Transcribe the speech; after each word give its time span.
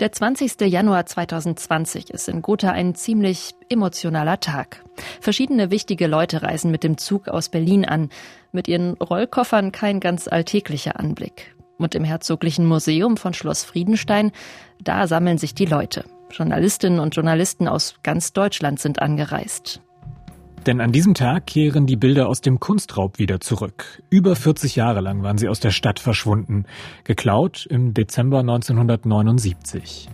Der 0.00 0.10
20. 0.10 0.62
Januar 0.62 1.04
2020 1.04 2.08
ist 2.08 2.26
in 2.30 2.40
Gotha 2.40 2.70
ein 2.70 2.94
ziemlich 2.94 3.54
emotionaler 3.68 4.40
Tag. 4.40 4.82
Verschiedene 5.20 5.70
wichtige 5.70 6.06
Leute 6.06 6.42
reisen 6.42 6.70
mit 6.70 6.84
dem 6.84 6.96
Zug 6.96 7.28
aus 7.28 7.50
Berlin 7.50 7.84
an. 7.84 8.08
Mit 8.50 8.66
ihren 8.66 8.94
Rollkoffern 8.94 9.72
kein 9.72 10.00
ganz 10.00 10.26
alltäglicher 10.26 10.98
Anblick. 10.98 11.54
Und 11.76 11.94
im 11.94 12.04
Herzoglichen 12.04 12.64
Museum 12.64 13.18
von 13.18 13.34
Schloss 13.34 13.62
Friedenstein, 13.62 14.32
da 14.82 15.06
sammeln 15.06 15.36
sich 15.36 15.54
die 15.54 15.66
Leute. 15.66 16.06
Journalistinnen 16.30 16.98
und 16.98 17.14
Journalisten 17.14 17.68
aus 17.68 17.96
ganz 18.02 18.32
Deutschland 18.32 18.80
sind 18.80 19.02
angereist. 19.02 19.82
Denn 20.66 20.80
an 20.82 20.92
diesem 20.92 21.14
Tag 21.14 21.46
kehren 21.46 21.86
die 21.86 21.96
Bilder 21.96 22.28
aus 22.28 22.42
dem 22.42 22.60
Kunstraub 22.60 23.18
wieder 23.18 23.40
zurück. 23.40 24.02
Über 24.10 24.36
40 24.36 24.76
Jahre 24.76 25.00
lang 25.00 25.22
waren 25.22 25.38
sie 25.38 25.48
aus 25.48 25.58
der 25.60 25.70
Stadt 25.70 25.98
verschwunden. 25.98 26.66
Geklaut 27.04 27.66
im 27.70 27.94
Dezember 27.94 28.40
1979. 28.40 30.08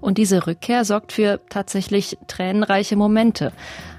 Und 0.00 0.16
diese 0.16 0.46
Rückkehr 0.46 0.84
sorgt 0.84 1.12
für 1.12 1.40
tatsächlich 1.50 2.16
tränenreiche 2.26 2.96
Momente. 2.96 3.52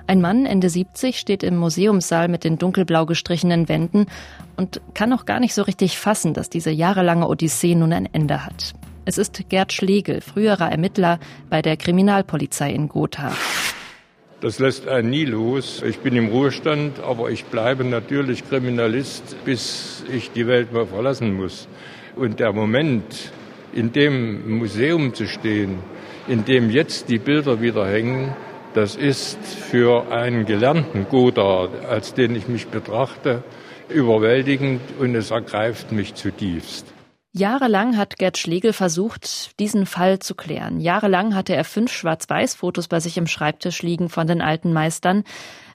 Ein 0.08 0.20
Mann, 0.20 0.45
Ende 0.45 0.70
70, 0.70 1.20
steht 1.20 1.44
im 1.44 1.58
Museumssaal 1.58 2.28
mit 2.28 2.44
den 2.44 2.58
dunkelblau 2.58 3.05
gestrichenen 3.05 3.70
Wänden 3.70 4.08
und 4.58 4.81
kann 4.94 5.09
noch 5.09 5.25
gar 5.25 5.39
nicht 5.39 5.53
so 5.53 5.62
richtig 5.62 5.98
fassen, 5.98 6.34
dass 6.34 6.50
diese 6.50 6.72
jahrelange 6.72 7.28
Odyssee 7.28 7.75
nun 7.75 7.94
ein 7.94 8.09
Ende 8.12 8.45
hat. 8.45 8.73
Es 9.05 9.17
ist 9.17 9.50
Gerd 9.50 9.73
Schlegel, 9.73 10.22
früherer 10.22 10.72
Ermittler 10.72 11.20
bei 11.50 11.62
der 11.62 11.78
Kriminalpolizei 11.78 12.72
in 12.72 12.89
Gotha. 12.89 13.31
Das 14.43 14.59
lässt 14.59 14.89
einen 14.89 15.09
nie 15.09 15.23
los. 15.23 15.81
Ich 15.88 15.99
bin 15.99 16.17
im 16.17 16.27
Ruhestand, 16.27 16.99
aber 16.99 17.31
ich 17.31 17.45
bleibe 17.45 17.85
natürlich 17.85 18.43
Kriminalist, 18.45 19.38
bis 19.45 20.03
ich 20.13 20.31
die 20.31 20.47
Welt 20.47 20.73
mal 20.73 20.85
verlassen 20.85 21.33
muss. 21.33 21.69
Und 22.17 22.41
der 22.41 22.52
Moment, 22.52 23.31
in 23.71 23.93
dem 23.93 24.57
Museum 24.57 25.13
zu 25.13 25.27
stehen, 25.27 25.79
in 26.27 26.43
dem 26.43 26.69
jetzt 26.69 27.07
die 27.07 27.19
Bilder 27.19 27.61
wieder 27.61 27.88
hängen, 27.88 28.35
das 28.73 28.97
ist 28.97 29.39
für 29.45 30.11
einen 30.11 30.45
gelernten 30.45 31.07
Goda, 31.09 31.69
als 31.89 32.13
den 32.13 32.35
ich 32.35 32.50
mich 32.50 32.67
betrachte, 32.67 33.44
überwältigend 33.88 34.81
und 35.00 35.16
es 35.16 35.31
ergreift 35.31 35.94
mich 35.94 36.16
zutiefst. 36.16 36.92
Jahrelang 37.36 37.98
hat 37.98 38.20
Gerd 38.20 38.38
Schlegel 38.38 38.73
versucht, 38.73 39.59
diesen 39.59 39.88
Fall 39.88 40.20
zu 40.20 40.36
klären. 40.36 40.80
Jahrelang 40.80 41.34
hatte 41.34 41.56
er 41.56 41.64
fünf 41.64 41.92
Schwarz-Weiß-Fotos 41.92 42.88
bei 42.88 43.00
sich 43.00 43.17
im 43.17 43.25
Schreibtisch 43.25 43.81
liegen 43.81 44.09
von 44.09 44.28
den 44.28 44.40
alten 44.40 44.72
Meistern. 44.72 45.23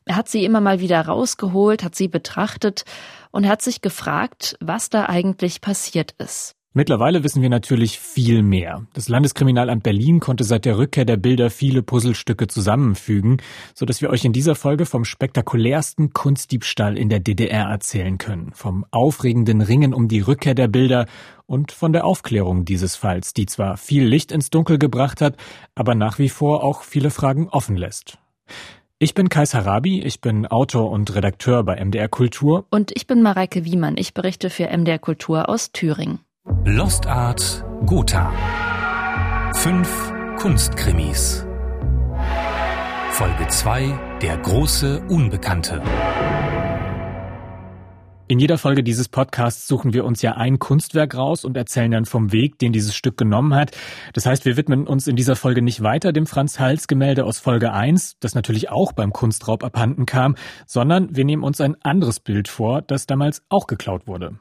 Er 0.04 0.14
hat 0.14 0.28
sie 0.28 0.44
immer 0.44 0.60
mal 0.60 0.78
wieder 0.78 1.00
rausgeholt, 1.00 1.82
hat 1.82 1.96
sie 1.96 2.06
betrachtet 2.06 2.84
und 3.32 3.48
hat 3.48 3.60
sich 3.60 3.80
gefragt, 3.80 4.56
was 4.60 4.88
da 4.88 5.06
eigentlich 5.06 5.60
passiert 5.60 6.12
ist. 6.18 6.54
Mittlerweile 6.74 7.24
wissen 7.24 7.40
wir 7.40 7.48
natürlich 7.48 7.98
viel 7.98 8.42
mehr. 8.42 8.86
Das 8.92 9.08
Landeskriminalamt 9.08 9.82
Berlin 9.82 10.20
konnte 10.20 10.44
seit 10.44 10.66
der 10.66 10.76
Rückkehr 10.76 11.06
der 11.06 11.16
Bilder 11.16 11.48
viele 11.48 11.82
Puzzlestücke 11.82 12.46
zusammenfügen, 12.46 13.38
so 13.74 13.86
dass 13.86 14.02
wir 14.02 14.10
euch 14.10 14.26
in 14.26 14.34
dieser 14.34 14.54
Folge 14.54 14.84
vom 14.84 15.06
spektakulärsten 15.06 16.12
Kunstdiebstahl 16.12 16.98
in 16.98 17.08
der 17.08 17.20
DDR 17.20 17.64
erzählen 17.64 18.18
können, 18.18 18.52
vom 18.52 18.84
aufregenden 18.90 19.62
Ringen 19.62 19.94
um 19.94 20.08
die 20.08 20.20
Rückkehr 20.20 20.54
der 20.54 20.68
Bilder 20.68 21.06
und 21.46 21.72
von 21.72 21.94
der 21.94 22.04
Aufklärung 22.04 22.66
dieses 22.66 22.96
Falls, 22.96 23.32
die 23.32 23.46
zwar 23.46 23.78
viel 23.78 24.04
Licht 24.04 24.30
ins 24.30 24.50
Dunkel 24.50 24.78
gebracht 24.78 25.22
hat, 25.22 25.36
aber 25.74 25.94
nach 25.94 26.18
wie 26.18 26.28
vor 26.28 26.62
auch 26.62 26.82
viele 26.82 27.10
Fragen 27.10 27.48
offen 27.48 27.76
lässt. 27.76 28.18
Ich 28.98 29.14
bin 29.14 29.30
Kais 29.30 29.54
Harabi, 29.54 30.02
ich 30.02 30.20
bin 30.20 30.46
Autor 30.46 30.90
und 30.90 31.14
Redakteur 31.14 31.62
bei 31.64 31.82
MDR 31.82 32.08
Kultur. 32.08 32.66
Und 32.68 32.92
ich 32.94 33.06
bin 33.06 33.22
Mareike 33.22 33.64
Wiemann, 33.64 33.96
ich 33.96 34.12
berichte 34.12 34.50
für 34.50 34.68
MDR 34.76 34.98
Kultur 34.98 35.48
aus 35.48 35.72
Thüringen. 35.72 36.18
Lost 36.48 37.06
Art 37.06 37.64
Gotha. 37.84 38.32
Fünf 39.54 40.12
Kunstkrimis. 40.36 41.46
Folge 43.10 43.48
2 43.48 44.18
Der 44.22 44.38
große 44.38 45.02
Unbekannte. 45.08 45.82
In 48.28 48.38
jeder 48.38 48.58
Folge 48.58 48.82
dieses 48.82 49.08
Podcasts 49.08 49.66
suchen 49.66 49.92
wir 49.92 50.04
uns 50.04 50.22
ja 50.22 50.36
ein 50.36 50.58
Kunstwerk 50.58 51.16
raus 51.16 51.44
und 51.44 51.56
erzählen 51.56 51.90
dann 51.90 52.04
vom 52.04 52.32
Weg, 52.32 52.58
den 52.58 52.72
dieses 52.72 52.94
Stück 52.94 53.16
genommen 53.16 53.54
hat. 53.54 53.76
Das 54.12 54.26
heißt, 54.26 54.44
wir 54.44 54.56
widmen 54.56 54.86
uns 54.86 55.06
in 55.06 55.16
dieser 55.16 55.36
Folge 55.36 55.62
nicht 55.62 55.82
weiter 55.82 56.12
dem 56.12 56.26
Franz 56.26 56.58
Hals 56.58 56.88
Gemälde 56.88 57.24
aus 57.24 57.38
Folge 57.38 57.72
1, 57.72 58.18
das 58.20 58.34
natürlich 58.34 58.70
auch 58.70 58.92
beim 58.92 59.12
Kunstraub 59.12 59.64
abhanden 59.64 60.06
kam, 60.06 60.34
sondern 60.66 61.14
wir 61.14 61.24
nehmen 61.24 61.44
uns 61.44 61.60
ein 61.60 61.76
anderes 61.82 62.20
Bild 62.20 62.48
vor, 62.48 62.82
das 62.82 63.06
damals 63.06 63.42
auch 63.48 63.66
geklaut 63.66 64.06
wurde. 64.06 64.38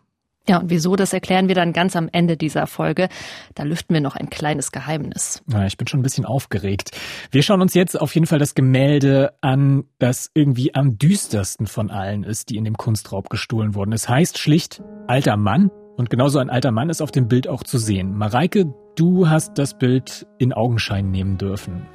Ja, 0.50 0.60
und 0.60 0.70
wieso, 0.70 0.96
das 0.96 1.12
erklären 1.12 1.48
wir 1.48 1.56
dann 1.56 1.74
ganz 1.74 1.96
am 1.96 2.08
Ende 2.12 2.38
dieser 2.38 2.68
Folge. 2.68 3.10
Da 3.54 3.64
lüften 3.64 3.94
wir 3.94 4.02
noch 4.02 4.16
ein 4.16 4.30
kleines 4.30 4.72
Geheimnis. 4.72 5.44
Ja, 5.52 5.66
ich 5.66 5.78
bin 5.78 5.88
schon 5.88 6.00
ein 6.00 6.04
bisschen 6.04 6.26
aufgeregt. 6.26 6.92
Wir 7.32 7.44
schauen 7.44 7.62
uns 7.62 7.74
jetzt 7.74 8.00
auf 8.00 8.14
jeden 8.16 8.28
Fall 8.28 8.40
das 8.40 8.56
Gemälde 8.56 9.34
an, 9.42 9.84
das 10.00 10.32
irgendwie 10.34 10.74
am 10.74 10.98
düstersten 10.98 11.68
von 11.68 11.92
allen 11.92 12.24
ist, 12.24 12.50
die 12.50 12.56
in 12.56 12.64
dem 12.64 12.78
Kunstraub 12.78 13.30
gestohlen 13.30 13.76
wurden. 13.76 13.92
Es 13.92 14.08
heißt 14.08 14.38
schlicht 14.38 14.82
Alter 15.08 15.36
Mann. 15.38 15.70
Und 15.98 16.12
genauso 16.12 16.38
ein 16.38 16.52
alter 16.52 16.72
Mann 16.72 16.90
ist 16.90 17.02
auf 17.02 17.12
dem 17.12 17.28
Bild 17.28 17.48
auch 17.48 17.64
zu 17.64 17.80
sehen. 17.80 18.16
Mareike, 18.16 18.72
du 18.96 19.30
hast 19.30 19.58
das 19.58 19.78
Bild 19.78 20.28
in 20.38 20.54
Augenschein 20.54 21.10
nehmen 21.10 21.40
dürfen. 21.40 21.88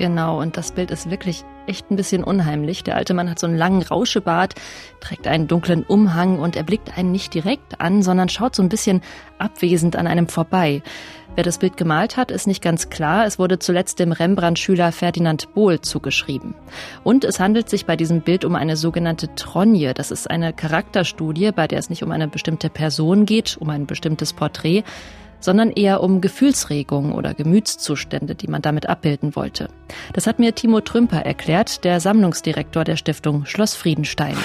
Genau, 0.00 0.40
und 0.40 0.56
das 0.56 0.72
Bild 0.72 0.90
ist 0.90 1.10
wirklich 1.10 1.44
echt 1.66 1.90
ein 1.90 1.96
bisschen 1.96 2.24
unheimlich. 2.24 2.82
Der 2.82 2.96
alte 2.96 3.12
Mann 3.12 3.28
hat 3.28 3.38
so 3.38 3.46
einen 3.46 3.58
langen 3.58 3.82
Rauschebart, 3.82 4.54
trägt 5.00 5.26
einen 5.26 5.46
dunklen 5.46 5.82
Umhang 5.82 6.38
und 6.38 6.56
er 6.56 6.62
blickt 6.62 6.96
einen 6.96 7.12
nicht 7.12 7.34
direkt 7.34 7.82
an, 7.82 8.02
sondern 8.02 8.30
schaut 8.30 8.56
so 8.56 8.62
ein 8.62 8.70
bisschen 8.70 9.02
abwesend 9.36 9.96
an 9.96 10.06
einem 10.06 10.26
vorbei. 10.26 10.82
Wer 11.34 11.44
das 11.44 11.58
Bild 11.58 11.76
gemalt 11.76 12.16
hat, 12.16 12.30
ist 12.30 12.46
nicht 12.46 12.62
ganz 12.62 12.88
klar. 12.88 13.26
Es 13.26 13.38
wurde 13.38 13.58
zuletzt 13.58 13.98
dem 13.98 14.12
Rembrandt-Schüler 14.12 14.90
Ferdinand 14.90 15.52
Bohl 15.52 15.82
zugeschrieben. 15.82 16.54
Und 17.04 17.24
es 17.24 17.38
handelt 17.38 17.68
sich 17.68 17.84
bei 17.84 17.96
diesem 17.96 18.22
Bild 18.22 18.46
um 18.46 18.56
eine 18.56 18.76
sogenannte 18.76 19.34
Tronje. 19.34 19.92
Das 19.92 20.10
ist 20.10 20.30
eine 20.30 20.54
Charakterstudie, 20.54 21.52
bei 21.52 21.68
der 21.68 21.78
es 21.78 21.90
nicht 21.90 22.02
um 22.02 22.10
eine 22.10 22.26
bestimmte 22.26 22.70
Person 22.70 23.26
geht, 23.26 23.58
um 23.60 23.68
ein 23.68 23.84
bestimmtes 23.84 24.32
Porträt, 24.32 24.82
sondern 25.40 25.70
eher 25.70 26.02
um 26.02 26.20
Gefühlsregungen 26.20 27.12
oder 27.12 27.34
Gemütszustände, 27.34 28.34
die 28.34 28.48
man 28.48 28.62
damit 28.62 28.88
abbilden 28.88 29.34
wollte. 29.36 29.68
Das 30.12 30.26
hat 30.26 30.38
mir 30.38 30.54
Timo 30.54 30.80
Trümper 30.80 31.20
erklärt, 31.20 31.84
der 31.84 32.00
Sammlungsdirektor 32.00 32.84
der 32.84 32.96
Stiftung 32.96 33.46
Schloss 33.46 33.74
Friedenstein. 33.74 34.36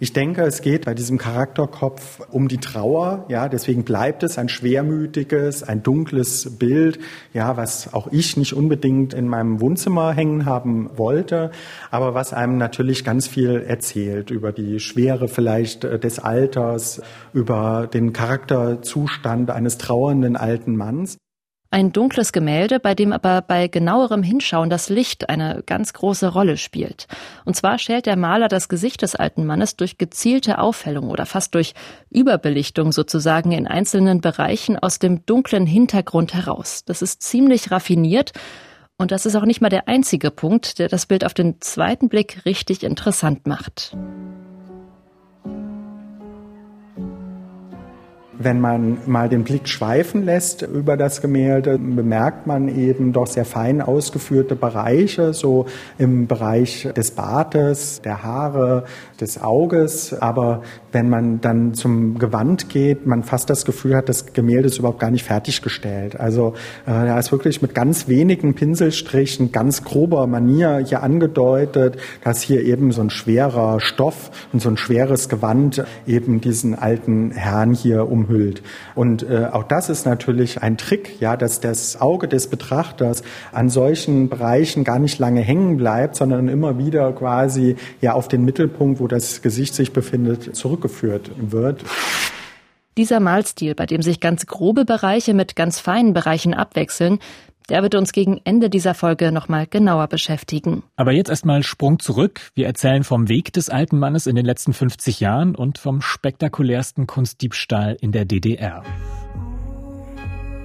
Ich 0.00 0.12
denke, 0.12 0.42
es 0.42 0.62
geht 0.62 0.84
bei 0.84 0.94
diesem 0.94 1.18
Charakterkopf 1.18 2.20
um 2.30 2.46
die 2.46 2.58
Trauer. 2.58 3.24
Ja, 3.28 3.48
deswegen 3.48 3.82
bleibt 3.82 4.22
es 4.22 4.38
ein 4.38 4.48
schwermütiges, 4.48 5.64
ein 5.64 5.82
dunkles 5.82 6.56
Bild. 6.56 7.00
Ja, 7.34 7.56
was 7.56 7.92
auch 7.92 8.06
ich 8.12 8.36
nicht 8.36 8.52
unbedingt 8.52 9.12
in 9.12 9.26
meinem 9.26 9.60
Wohnzimmer 9.60 10.12
hängen 10.12 10.46
haben 10.46 10.88
wollte, 10.96 11.50
aber 11.90 12.14
was 12.14 12.32
einem 12.32 12.58
natürlich 12.58 13.02
ganz 13.02 13.26
viel 13.26 13.64
erzählt 13.66 14.30
über 14.30 14.52
die 14.52 14.78
Schwere 14.78 15.26
vielleicht 15.26 15.82
äh, 15.82 15.98
des 15.98 16.20
Alters, 16.20 17.02
über 17.32 17.88
den 17.92 18.12
Charakterzustand 18.12 19.50
eines 19.50 19.78
trauernden 19.78 20.36
alten 20.36 20.76
Manns. 20.76 21.18
Ein 21.70 21.92
dunkles 21.92 22.32
Gemälde, 22.32 22.80
bei 22.80 22.94
dem 22.94 23.12
aber 23.12 23.42
bei 23.42 23.68
genauerem 23.68 24.22
Hinschauen 24.22 24.70
das 24.70 24.88
Licht 24.88 25.28
eine 25.28 25.62
ganz 25.66 25.92
große 25.92 26.28
Rolle 26.28 26.56
spielt. 26.56 27.08
Und 27.44 27.56
zwar 27.56 27.78
schält 27.78 28.06
der 28.06 28.16
Maler 28.16 28.48
das 28.48 28.70
Gesicht 28.70 29.02
des 29.02 29.14
alten 29.14 29.44
Mannes 29.44 29.76
durch 29.76 29.98
gezielte 29.98 30.60
Aufhellung 30.60 31.10
oder 31.10 31.26
fast 31.26 31.54
durch 31.54 31.74
Überbelichtung 32.08 32.90
sozusagen 32.90 33.52
in 33.52 33.66
einzelnen 33.66 34.22
Bereichen 34.22 34.78
aus 34.78 34.98
dem 34.98 35.26
dunklen 35.26 35.66
Hintergrund 35.66 36.32
heraus. 36.32 36.86
Das 36.86 37.02
ist 37.02 37.20
ziemlich 37.22 37.70
raffiniert 37.70 38.32
und 38.96 39.10
das 39.10 39.26
ist 39.26 39.36
auch 39.36 39.44
nicht 39.44 39.60
mal 39.60 39.68
der 39.68 39.88
einzige 39.88 40.30
Punkt, 40.30 40.78
der 40.78 40.88
das 40.88 41.04
Bild 41.04 41.22
auf 41.22 41.34
den 41.34 41.60
zweiten 41.60 42.08
Blick 42.08 42.46
richtig 42.46 42.82
interessant 42.82 43.46
macht. 43.46 43.94
Wenn 48.40 48.60
man 48.60 48.98
mal 49.06 49.28
den 49.28 49.42
Blick 49.42 49.68
schweifen 49.68 50.24
lässt 50.24 50.62
über 50.62 50.96
das 50.96 51.20
Gemälde, 51.20 51.76
bemerkt 51.76 52.46
man 52.46 52.68
eben 52.68 53.12
doch 53.12 53.26
sehr 53.26 53.44
fein 53.44 53.82
ausgeführte 53.82 54.54
Bereiche, 54.54 55.34
so 55.34 55.66
im 55.98 56.28
Bereich 56.28 56.88
des 56.96 57.10
Bartes, 57.10 58.00
der 58.02 58.22
Haare, 58.22 58.84
des 59.20 59.42
Auges. 59.42 60.14
Aber 60.14 60.62
wenn 60.92 61.10
man 61.10 61.40
dann 61.40 61.74
zum 61.74 62.20
Gewand 62.20 62.68
geht, 62.68 63.06
man 63.06 63.24
fast 63.24 63.50
das 63.50 63.64
Gefühl 63.64 63.96
hat, 63.96 64.08
das 64.08 64.32
Gemälde 64.32 64.68
ist 64.68 64.78
überhaupt 64.78 65.00
gar 65.00 65.10
nicht 65.10 65.24
fertiggestellt. 65.24 66.18
Also 66.20 66.54
äh, 66.86 66.90
da 66.92 67.18
ist 67.18 67.32
wirklich 67.32 67.60
mit 67.60 67.74
ganz 67.74 68.06
wenigen 68.06 68.54
Pinselstrichen, 68.54 69.50
ganz 69.50 69.82
grober 69.82 70.28
Manier 70.28 70.78
hier 70.86 71.02
angedeutet, 71.02 71.96
dass 72.22 72.42
hier 72.42 72.62
eben 72.62 72.92
so 72.92 73.00
ein 73.00 73.10
schwerer 73.10 73.80
Stoff 73.80 74.30
und 74.52 74.62
so 74.62 74.68
ein 74.68 74.76
schweres 74.76 75.28
Gewand 75.28 75.84
eben 76.06 76.40
diesen 76.40 76.78
alten 76.78 77.32
Herrn 77.32 77.74
hier 77.74 78.08
um 78.08 78.27
umhüllt. 78.28 78.62
Und 78.94 79.22
äh, 79.22 79.48
auch 79.50 79.64
das 79.64 79.88
ist 79.88 80.06
natürlich 80.06 80.62
ein 80.62 80.76
Trick, 80.76 81.20
ja, 81.20 81.36
dass 81.36 81.60
das 81.60 82.00
Auge 82.00 82.28
des 82.28 82.48
Betrachters 82.48 83.22
an 83.52 83.70
solchen 83.70 84.28
Bereichen 84.28 84.84
gar 84.84 84.98
nicht 84.98 85.18
lange 85.18 85.40
hängen 85.40 85.76
bleibt, 85.76 86.16
sondern 86.16 86.48
immer 86.48 86.78
wieder 86.78 87.12
quasi 87.12 87.76
ja 88.00 88.12
auf 88.12 88.28
den 88.28 88.44
Mittelpunkt, 88.44 89.00
wo 89.00 89.08
das 89.08 89.42
Gesicht 89.42 89.74
sich 89.74 89.92
befindet, 89.92 90.54
zurückgeführt 90.54 91.30
wird. 91.38 91.84
Dieser 92.96 93.20
Malstil, 93.20 93.76
bei 93.76 93.86
dem 93.86 94.02
sich 94.02 94.18
ganz 94.18 94.46
grobe 94.46 94.84
Bereiche 94.84 95.32
mit 95.32 95.54
ganz 95.54 95.78
feinen 95.78 96.14
Bereichen 96.14 96.52
abwechseln, 96.52 97.20
der 97.68 97.82
wird 97.82 97.94
uns 97.94 98.12
gegen 98.12 98.40
Ende 98.44 98.70
dieser 98.70 98.94
Folge 98.94 99.32
nochmal 99.32 99.66
genauer 99.66 100.06
beschäftigen. 100.08 100.82
Aber 100.96 101.12
jetzt 101.12 101.28
erstmal 101.28 101.62
Sprung 101.62 101.98
zurück. 101.98 102.40
Wir 102.54 102.66
erzählen 102.66 103.04
vom 103.04 103.28
Weg 103.28 103.52
des 103.52 103.68
alten 103.68 103.98
Mannes 103.98 104.26
in 104.26 104.36
den 104.36 104.46
letzten 104.46 104.72
50 104.72 105.20
Jahren 105.20 105.54
und 105.54 105.78
vom 105.78 106.00
spektakulärsten 106.00 107.06
Kunstdiebstahl 107.06 107.96
in 108.00 108.12
der 108.12 108.24
DDR. 108.24 108.82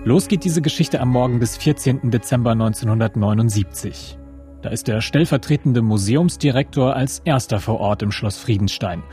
Los 0.05 0.27
geht 0.27 0.43
diese 0.43 0.61
Geschichte 0.61 0.99
am 0.99 1.09
Morgen 1.09 1.39
des 1.39 1.57
14. 1.57 2.11
Dezember 2.11 2.51
1979. 2.51 4.17
Da 4.61 4.69
ist 4.69 4.87
der 4.87 5.01
stellvertretende 5.01 5.81
Museumsdirektor 5.81 6.95
als 6.95 7.19
erster 7.19 7.59
vor 7.59 7.79
Ort 7.79 8.01
im 8.01 8.11
Schloss 8.11 8.37
Friedenstein. 8.37 9.03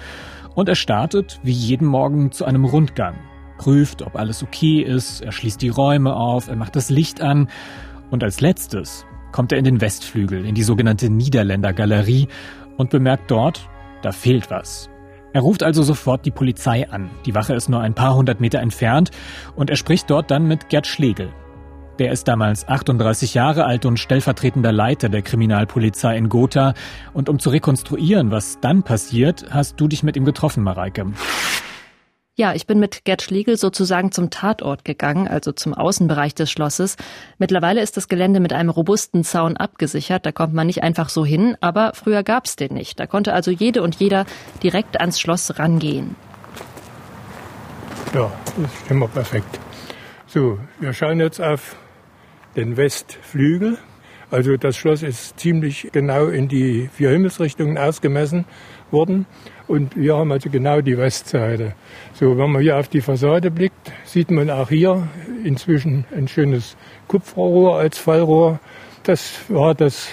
Und 0.54 0.68
er 0.68 0.74
startet 0.74 1.40
wie 1.42 1.52
jeden 1.52 1.86
Morgen 1.86 2.32
zu 2.32 2.44
einem 2.44 2.64
Rundgang 2.64 3.16
prüft, 3.60 4.00
ob 4.00 4.16
alles 4.16 4.42
okay 4.42 4.80
ist, 4.80 5.20
er 5.20 5.32
schließt 5.32 5.60
die 5.60 5.68
Räume 5.68 6.16
auf, 6.16 6.48
er 6.48 6.56
macht 6.56 6.76
das 6.76 6.88
Licht 6.88 7.20
an 7.20 7.50
und 8.10 8.24
als 8.24 8.40
letztes 8.40 9.04
kommt 9.32 9.52
er 9.52 9.58
in 9.58 9.66
den 9.66 9.82
Westflügel, 9.82 10.46
in 10.46 10.54
die 10.54 10.62
sogenannte 10.62 11.10
Niederländergalerie 11.10 12.26
und 12.78 12.88
bemerkt 12.88 13.30
dort, 13.30 13.68
da 14.00 14.12
fehlt 14.12 14.50
was. 14.50 14.88
Er 15.34 15.42
ruft 15.42 15.62
also 15.62 15.82
sofort 15.82 16.24
die 16.24 16.30
Polizei 16.30 16.88
an. 16.88 17.10
Die 17.26 17.34
Wache 17.34 17.52
ist 17.54 17.68
nur 17.68 17.80
ein 17.80 17.92
paar 17.92 18.14
hundert 18.14 18.40
Meter 18.40 18.60
entfernt 18.60 19.10
und 19.56 19.68
er 19.68 19.76
spricht 19.76 20.08
dort 20.08 20.30
dann 20.30 20.48
mit 20.48 20.70
Gerd 20.70 20.86
Schlegel. 20.86 21.28
Der 21.98 22.12
ist 22.12 22.28
damals 22.28 22.66
38 22.66 23.34
Jahre 23.34 23.66
alt 23.66 23.84
und 23.84 24.00
stellvertretender 24.00 24.72
Leiter 24.72 25.10
der 25.10 25.20
Kriminalpolizei 25.20 26.16
in 26.16 26.30
Gotha. 26.30 26.72
Und 27.12 27.28
um 27.28 27.38
zu 27.38 27.50
rekonstruieren, 27.50 28.30
was 28.30 28.58
dann 28.60 28.84
passiert, 28.84 29.44
hast 29.50 29.78
du 29.78 29.86
dich 29.86 30.02
mit 30.02 30.16
ihm 30.16 30.24
getroffen, 30.24 30.62
Mareike. 30.62 31.12
Ja, 32.40 32.54
ich 32.54 32.66
bin 32.66 32.80
mit 32.80 33.04
Gerd 33.04 33.20
Schlegel 33.20 33.58
sozusagen 33.58 34.12
zum 34.12 34.30
Tatort 34.30 34.86
gegangen, 34.86 35.28
also 35.28 35.52
zum 35.52 35.74
Außenbereich 35.74 36.34
des 36.34 36.50
Schlosses. 36.50 36.96
Mittlerweile 37.36 37.82
ist 37.82 37.98
das 37.98 38.08
Gelände 38.08 38.40
mit 38.40 38.54
einem 38.54 38.70
robusten 38.70 39.24
Zaun 39.24 39.58
abgesichert, 39.58 40.24
da 40.24 40.32
kommt 40.32 40.54
man 40.54 40.66
nicht 40.66 40.82
einfach 40.82 41.10
so 41.10 41.22
hin, 41.22 41.58
aber 41.60 41.92
früher 41.92 42.22
gab's 42.22 42.56
den 42.56 42.72
nicht. 42.72 42.98
Da 42.98 43.06
konnte 43.06 43.34
also 43.34 43.50
jede 43.50 43.82
und 43.82 43.96
jeder 43.96 44.24
direkt 44.62 44.98
ans 44.98 45.20
Schloss 45.20 45.58
rangehen. 45.58 46.16
Ja, 48.14 48.32
das 48.56 48.72
ist 48.72 48.90
immer 48.90 49.08
perfekt. 49.08 49.60
So, 50.26 50.58
wir 50.78 50.94
schauen 50.94 51.20
jetzt 51.20 51.42
auf 51.42 51.76
den 52.56 52.78
Westflügel. 52.78 53.76
Also 54.30 54.56
das 54.56 54.78
Schloss 54.78 55.02
ist 55.02 55.38
ziemlich 55.38 55.90
genau 55.92 56.28
in 56.28 56.48
die 56.48 56.88
vier 56.90 57.10
Himmelsrichtungen 57.10 57.76
ausgemessen 57.76 58.46
worden. 58.90 59.26
Und 59.70 59.96
wir 59.96 60.16
haben 60.16 60.32
also 60.32 60.50
genau 60.50 60.80
die 60.80 60.98
Westseite. 60.98 61.74
So, 62.14 62.36
wenn 62.36 62.50
man 62.50 62.60
hier 62.60 62.76
auf 62.76 62.88
die 62.88 63.00
Fassade 63.00 63.52
blickt, 63.52 63.92
sieht 64.04 64.32
man 64.32 64.50
auch 64.50 64.68
hier 64.68 65.06
inzwischen 65.44 66.04
ein 66.10 66.26
schönes 66.26 66.76
Kupferrohr 67.06 67.78
als 67.78 67.96
Fallrohr. 67.96 68.58
Das 69.04 69.42
war 69.46 69.76
das 69.76 70.08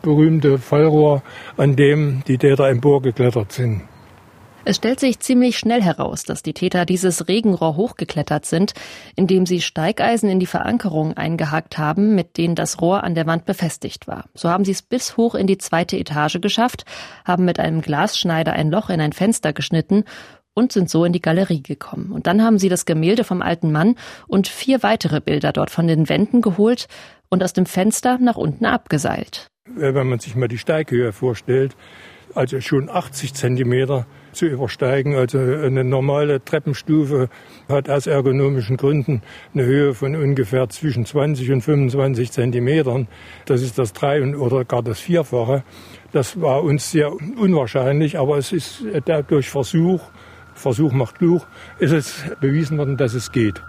berühmte 0.00 0.56
Fallrohr, 0.56 1.22
an 1.58 1.76
dem 1.76 2.22
die 2.26 2.38
Täter 2.38 2.70
emporgeklettert 2.70 3.52
sind. 3.52 3.82
Es 4.64 4.76
stellt 4.76 5.00
sich 5.00 5.20
ziemlich 5.20 5.58
schnell 5.58 5.82
heraus, 5.82 6.24
dass 6.24 6.42
die 6.42 6.52
Täter 6.52 6.84
dieses 6.84 7.28
Regenrohr 7.28 7.76
hochgeklettert 7.76 8.44
sind, 8.44 8.74
indem 9.16 9.46
sie 9.46 9.62
Steigeisen 9.62 10.28
in 10.28 10.38
die 10.38 10.46
Verankerung 10.46 11.16
eingehakt 11.16 11.78
haben, 11.78 12.14
mit 12.14 12.36
denen 12.36 12.54
das 12.54 12.80
Rohr 12.80 13.02
an 13.02 13.14
der 13.14 13.26
Wand 13.26 13.46
befestigt 13.46 14.06
war. 14.06 14.26
So 14.34 14.50
haben 14.50 14.66
sie 14.66 14.72
es 14.72 14.82
bis 14.82 15.16
hoch 15.16 15.34
in 15.34 15.46
die 15.46 15.58
zweite 15.58 15.96
Etage 15.96 16.40
geschafft, 16.40 16.84
haben 17.24 17.46
mit 17.46 17.58
einem 17.58 17.80
Glasschneider 17.80 18.52
ein 18.52 18.70
Loch 18.70 18.90
in 18.90 19.00
ein 19.00 19.12
Fenster 19.12 19.54
geschnitten 19.54 20.04
und 20.52 20.72
sind 20.72 20.90
so 20.90 21.04
in 21.06 21.12
die 21.12 21.22
Galerie 21.22 21.62
gekommen. 21.62 22.12
Und 22.12 22.26
dann 22.26 22.42
haben 22.42 22.58
sie 22.58 22.68
das 22.68 22.84
Gemälde 22.84 23.24
vom 23.24 23.40
alten 23.40 23.72
Mann 23.72 23.96
und 24.26 24.46
vier 24.46 24.82
weitere 24.82 25.20
Bilder 25.20 25.52
dort 25.52 25.70
von 25.70 25.86
den 25.86 26.08
Wänden 26.10 26.42
geholt 26.42 26.86
und 27.30 27.42
aus 27.42 27.54
dem 27.54 27.64
Fenster 27.64 28.18
nach 28.18 28.36
unten 28.36 28.66
abgeseilt. 28.66 29.46
Wenn 29.64 30.08
man 30.08 30.18
sich 30.18 30.34
mal 30.34 30.48
die 30.48 30.58
Steighöhe 30.58 31.12
vorstellt, 31.12 31.76
also 32.34 32.60
schon 32.60 32.90
80 32.90 33.34
Zentimeter 33.34 34.06
zu 34.32 34.46
übersteigen. 34.46 35.14
Also 35.14 35.38
eine 35.38 35.84
normale 35.84 36.44
Treppenstufe 36.44 37.28
hat 37.68 37.88
aus 37.88 38.06
ergonomischen 38.06 38.76
Gründen 38.76 39.22
eine 39.54 39.64
Höhe 39.64 39.94
von 39.94 40.16
ungefähr 40.16 40.68
zwischen 40.68 41.06
20 41.06 41.50
und 41.52 41.62
25 41.62 42.32
Zentimetern. 42.32 43.08
Das 43.46 43.62
ist 43.62 43.78
das 43.78 43.92
drei- 43.92 44.36
oder 44.36 44.64
gar 44.64 44.82
das 44.82 45.00
Vierfache. 45.00 45.62
Das 46.12 46.40
war 46.40 46.62
uns 46.62 46.90
sehr 46.90 47.12
unwahrscheinlich, 47.12 48.18
aber 48.18 48.38
es 48.38 48.52
ist 48.52 48.84
durch 49.28 49.50
Versuch, 49.50 50.02
Versuch 50.54 50.92
macht 50.92 51.18
klug, 51.18 51.46
ist 51.78 51.92
es 51.92 52.24
bewiesen 52.40 52.78
worden, 52.78 52.96
dass 52.96 53.14
es 53.14 53.32
geht. 53.32 53.62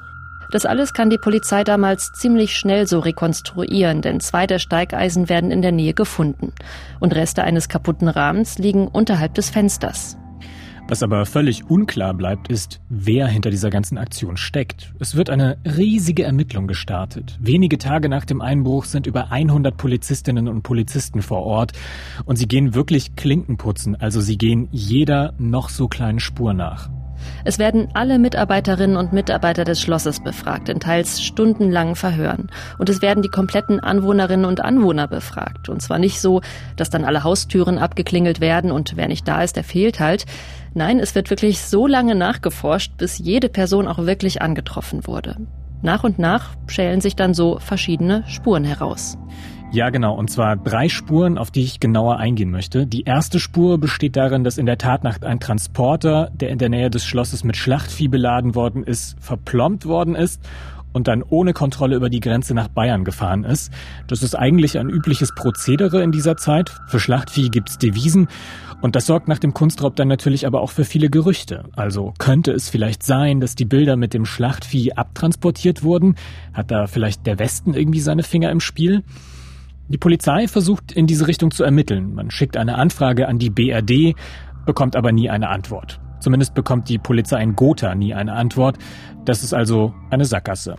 Das 0.52 0.66
alles 0.66 0.94
kann 0.94 1.10
die 1.10 1.18
Polizei 1.18 1.64
damals 1.64 2.12
ziemlich 2.12 2.58
schnell 2.58 2.86
so 2.86 3.00
rekonstruieren, 3.00 4.02
denn 4.02 4.20
zwei 4.20 4.48
der 4.48 4.60
Steigeisen 4.60 5.30
werden 5.30 5.50
in 5.50 5.62
der 5.62 5.72
Nähe 5.72 5.94
gefunden. 5.94 6.52
Und 7.00 7.16
Reste 7.16 7.44
eines 7.44 7.70
kaputten 7.70 8.10
Rahmens 8.10 8.58
liegen 8.58 8.90
unterhalb 8.90 9.34
des 9.34 9.50
Fensters. 9.50 10.18
Was 10.92 11.04
aber 11.04 11.26
völlig 11.26 11.70
unklar 11.70 12.14
bleibt, 12.14 12.50
ist, 12.50 12.82
wer 12.90 13.26
hinter 13.26 13.50
dieser 13.50 13.70
ganzen 13.70 13.98
Aktion 13.98 14.36
steckt. 14.36 14.94
Es 15.00 15.16
wird 15.16 15.30
eine 15.30 15.58
riesige 15.64 16.26
Ermittlung 16.26 16.68
gestartet. 16.68 17.40
Wenige 17.40 17.78
Tage 17.78 18.10
nach 18.10 18.26
dem 18.26 18.42
Einbruch 18.42 18.84
sind 18.84 19.08
über 19.08 19.32
100 19.32 19.78
Polizistinnen 19.78 20.50
und 20.50 20.64
Polizisten 20.64 21.22
vor 21.22 21.44
Ort 21.44 21.72
und 22.26 22.36
sie 22.36 22.46
gehen 22.46 22.76
wirklich 22.76 23.16
Klinken 23.16 23.56
putzen, 23.56 23.96
also 23.96 24.20
sie 24.20 24.38
gehen 24.38 24.68
jeder 24.72 25.34
noch 25.38 25.70
so 25.70 25.88
kleinen 25.88 26.20
Spur 26.20 26.54
nach. 26.54 26.90
Es 27.44 27.60
werden 27.60 27.90
alle 27.94 28.20
Mitarbeiterinnen 28.20 28.98
und 28.98 29.14
Mitarbeiter 29.14 29.64
des 29.64 29.82
Schlosses 29.82 30.22
befragt, 30.22 30.70
in 30.70 30.80
teils 30.80 31.22
stundenlangen 31.22 31.96
Verhören. 31.96 32.50
Und 32.80 32.90
es 32.90 33.02
werden 33.02 33.24
die 33.24 33.30
kompletten 33.30 33.80
Anwohnerinnen 33.80 34.46
und 34.46 34.62
Anwohner 34.62 35.08
befragt. 35.08 35.70
Und 35.70 35.82
zwar 35.82 36.00
nicht 36.00 36.20
so, 36.20 36.42
dass 36.76 36.90
dann 36.90 37.06
alle 37.06 37.24
Haustüren 37.24 37.78
abgeklingelt 37.78 38.42
werden 38.42 38.72
und 38.72 38.98
wer 38.98 39.08
nicht 39.08 39.28
da 39.28 39.44
ist, 39.44 39.56
der 39.56 39.64
fehlt 39.64 40.00
halt. 40.00 40.26
Nein, 40.74 41.00
es 41.00 41.16
wird 41.16 41.30
wirklich 41.30 41.62
so 41.62 41.86
lange 41.86 42.16
nachgeforscht, 42.16 42.98
bis 42.98 43.18
jede 43.18 43.50
Person 43.50 43.88
auch 43.88 44.00
wirklich 44.00 44.42
angetroffen 44.42 45.06
wurde. 45.06 45.36
Nach 45.82 46.04
und 46.04 46.20
nach 46.20 46.52
schälen 46.68 47.02
sich 47.02 47.16
dann 47.16 47.34
so 47.34 47.60
verschiedene 47.60 48.24
Spuren 48.28 48.64
heraus. 48.64 49.18
Ja, 49.74 49.90
genau. 49.90 50.14
Und 50.16 50.30
zwar 50.30 50.58
drei 50.58 50.90
Spuren, 50.90 51.38
auf 51.38 51.50
die 51.50 51.64
ich 51.64 51.80
genauer 51.80 52.18
eingehen 52.18 52.52
möchte. 52.52 52.86
Die 52.86 53.04
erste 53.04 53.40
Spur 53.40 53.78
besteht 53.78 54.16
darin, 54.16 54.44
dass 54.44 54.58
in 54.58 54.66
der 54.66 54.78
Tatnacht 54.78 55.24
ein 55.24 55.40
Transporter, 55.40 56.30
der 56.34 56.50
in 56.50 56.58
der 56.58 56.70
Nähe 56.70 56.90
des 56.90 57.06
Schlosses 57.06 57.44
mit 57.44 57.56
Schlachtvieh 57.56 58.10
beladen 58.10 58.54
worden 58.54 58.84
ist, 58.84 59.16
verplombt 59.20 59.86
worden 59.86 60.14
ist 60.14 60.42
und 60.94 61.08
dann 61.08 61.24
ohne 61.24 61.54
Kontrolle 61.54 61.96
über 61.96 62.10
die 62.10 62.20
Grenze 62.20 62.54
nach 62.54 62.68
Bayern 62.68 63.06
gefahren 63.06 63.46
ist. 63.46 63.72
Das 64.08 64.24
ist 64.24 64.36
eigentlich 64.36 64.78
ein 64.78 64.90
übliches 64.90 65.34
Prozedere 65.34 66.04
in 66.04 66.12
dieser 66.12 66.36
Zeit. 66.36 66.76
Für 66.88 67.00
Schlachtvieh 67.00 67.50
gibt's 67.50 67.78
Devisen 67.78 68.28
und 68.82 68.96
das 68.96 69.06
sorgt 69.06 69.28
nach 69.28 69.40
dem 69.40 69.54
Kunstraub 69.54 69.96
dann 69.96 70.08
natürlich 70.08 70.48
aber 70.48 70.62
auch 70.62 70.72
für 70.72 70.86
viele 70.86 71.10
Gerüchte. 71.10 71.66
Also 71.76 72.14
könnte 72.18 72.52
es 72.52 72.70
vielleicht 72.70 73.04
sein, 73.04 73.40
dass 73.40 73.56
die 73.56 73.66
Bilder 73.66 73.96
mit 73.96 74.14
dem 74.14 74.26
Schlachtvieh 74.26 74.94
abtransportiert 74.94 75.84
wurden? 75.84 76.16
Hat 76.54 76.72
da 76.72 76.88
vielleicht 76.88 77.28
der 77.28 77.40
Westen 77.40 77.74
irgendwie 77.74 78.00
seine 78.00 78.24
Finger 78.24 78.50
im 78.50 78.60
Spiel? 78.60 79.04
Die 79.88 79.98
Polizei 79.98 80.48
versucht 80.48 80.92
in 80.92 81.06
diese 81.06 81.28
Richtung 81.28 81.52
zu 81.52 81.64
ermitteln. 81.64 82.16
Man 82.16 82.32
schickt 82.32 82.58
eine 82.58 82.76
Anfrage 82.76 83.28
an 83.28 83.40
die 83.40 83.50
BRD, 83.50 84.16
bekommt 84.66 84.96
aber 84.96 85.12
nie 85.12 85.30
eine 85.30 85.50
Antwort. 85.50 86.00
Zumindest 86.20 86.54
bekommt 86.54 86.88
die 86.88 86.98
Polizei 86.98 87.42
in 87.42 87.56
Gotha 87.56 87.94
nie 87.94 88.14
eine 88.14 88.34
Antwort. 88.34 88.78
Das 89.26 89.44
ist 89.44 89.54
also 89.54 89.94
eine 90.10 90.26
Sackgasse. 90.26 90.76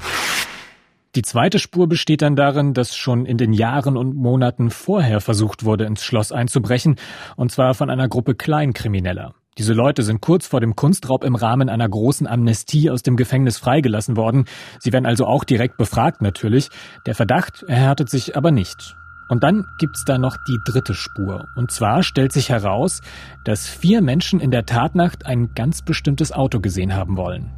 Die 1.14 1.23
zweite 1.23 1.59
Spur 1.59 1.88
besteht 1.88 2.23
dann 2.23 2.37
darin, 2.37 2.73
dass 2.73 2.97
schon 2.97 3.26
in 3.26 3.37
den 3.37 3.52
Jahren 3.52 3.99
und 3.99 4.14
Monaten 4.14 4.71
vorher 4.71 5.21
versucht 5.21 5.62
wurde, 5.62 5.85
ins 5.85 6.02
Schloss 6.02 6.33
einzubrechen, 6.33 6.97
und 7.37 7.52
zwar 7.52 7.75
von 7.75 7.90
einer 7.90 8.09
Gruppe 8.09 8.35
Kleinkrimineller. 8.35 9.35
Diese 9.59 9.75
Leute 9.75 10.02
sind 10.02 10.23
kurz 10.23 10.47
vor 10.47 10.61
dem 10.61 10.75
Kunstraub 10.75 11.23
im 11.25 11.35
Rahmen 11.35 11.69
einer 11.69 11.87
großen 11.87 12.26
Amnestie 12.26 12.88
aus 12.88 13.02
dem 13.02 13.16
Gefängnis 13.16 13.59
freigelassen 13.59 14.16
worden. 14.16 14.47
Sie 14.78 14.90
werden 14.95 15.04
also 15.04 15.26
auch 15.26 15.45
direkt 15.45 15.76
befragt 15.76 16.23
natürlich. 16.23 16.71
Der 17.04 17.14
Verdacht 17.14 17.62
erhärtet 17.64 18.09
sich 18.09 18.35
aber 18.35 18.50
nicht. 18.50 18.97
Und 19.28 19.42
dann 19.42 19.66
gibt's 19.78 20.07
da 20.07 20.16
noch 20.16 20.38
die 20.49 20.59
dritte 20.64 20.95
Spur. 20.95 21.45
Und 21.57 21.71
zwar 21.71 22.02
stellt 22.02 22.33
sich 22.33 22.49
heraus, 22.49 23.02
dass 23.45 23.69
vier 23.69 24.00
Menschen 24.00 24.40
in 24.40 24.50
der 24.50 24.64
Tatnacht 24.64 25.26
ein 25.26 25.52
ganz 25.54 25.83
bestimmtes 25.83 26.33
Auto 26.33 26.61
gesehen 26.61 26.95
haben 26.95 27.19
wollen. 27.19 27.50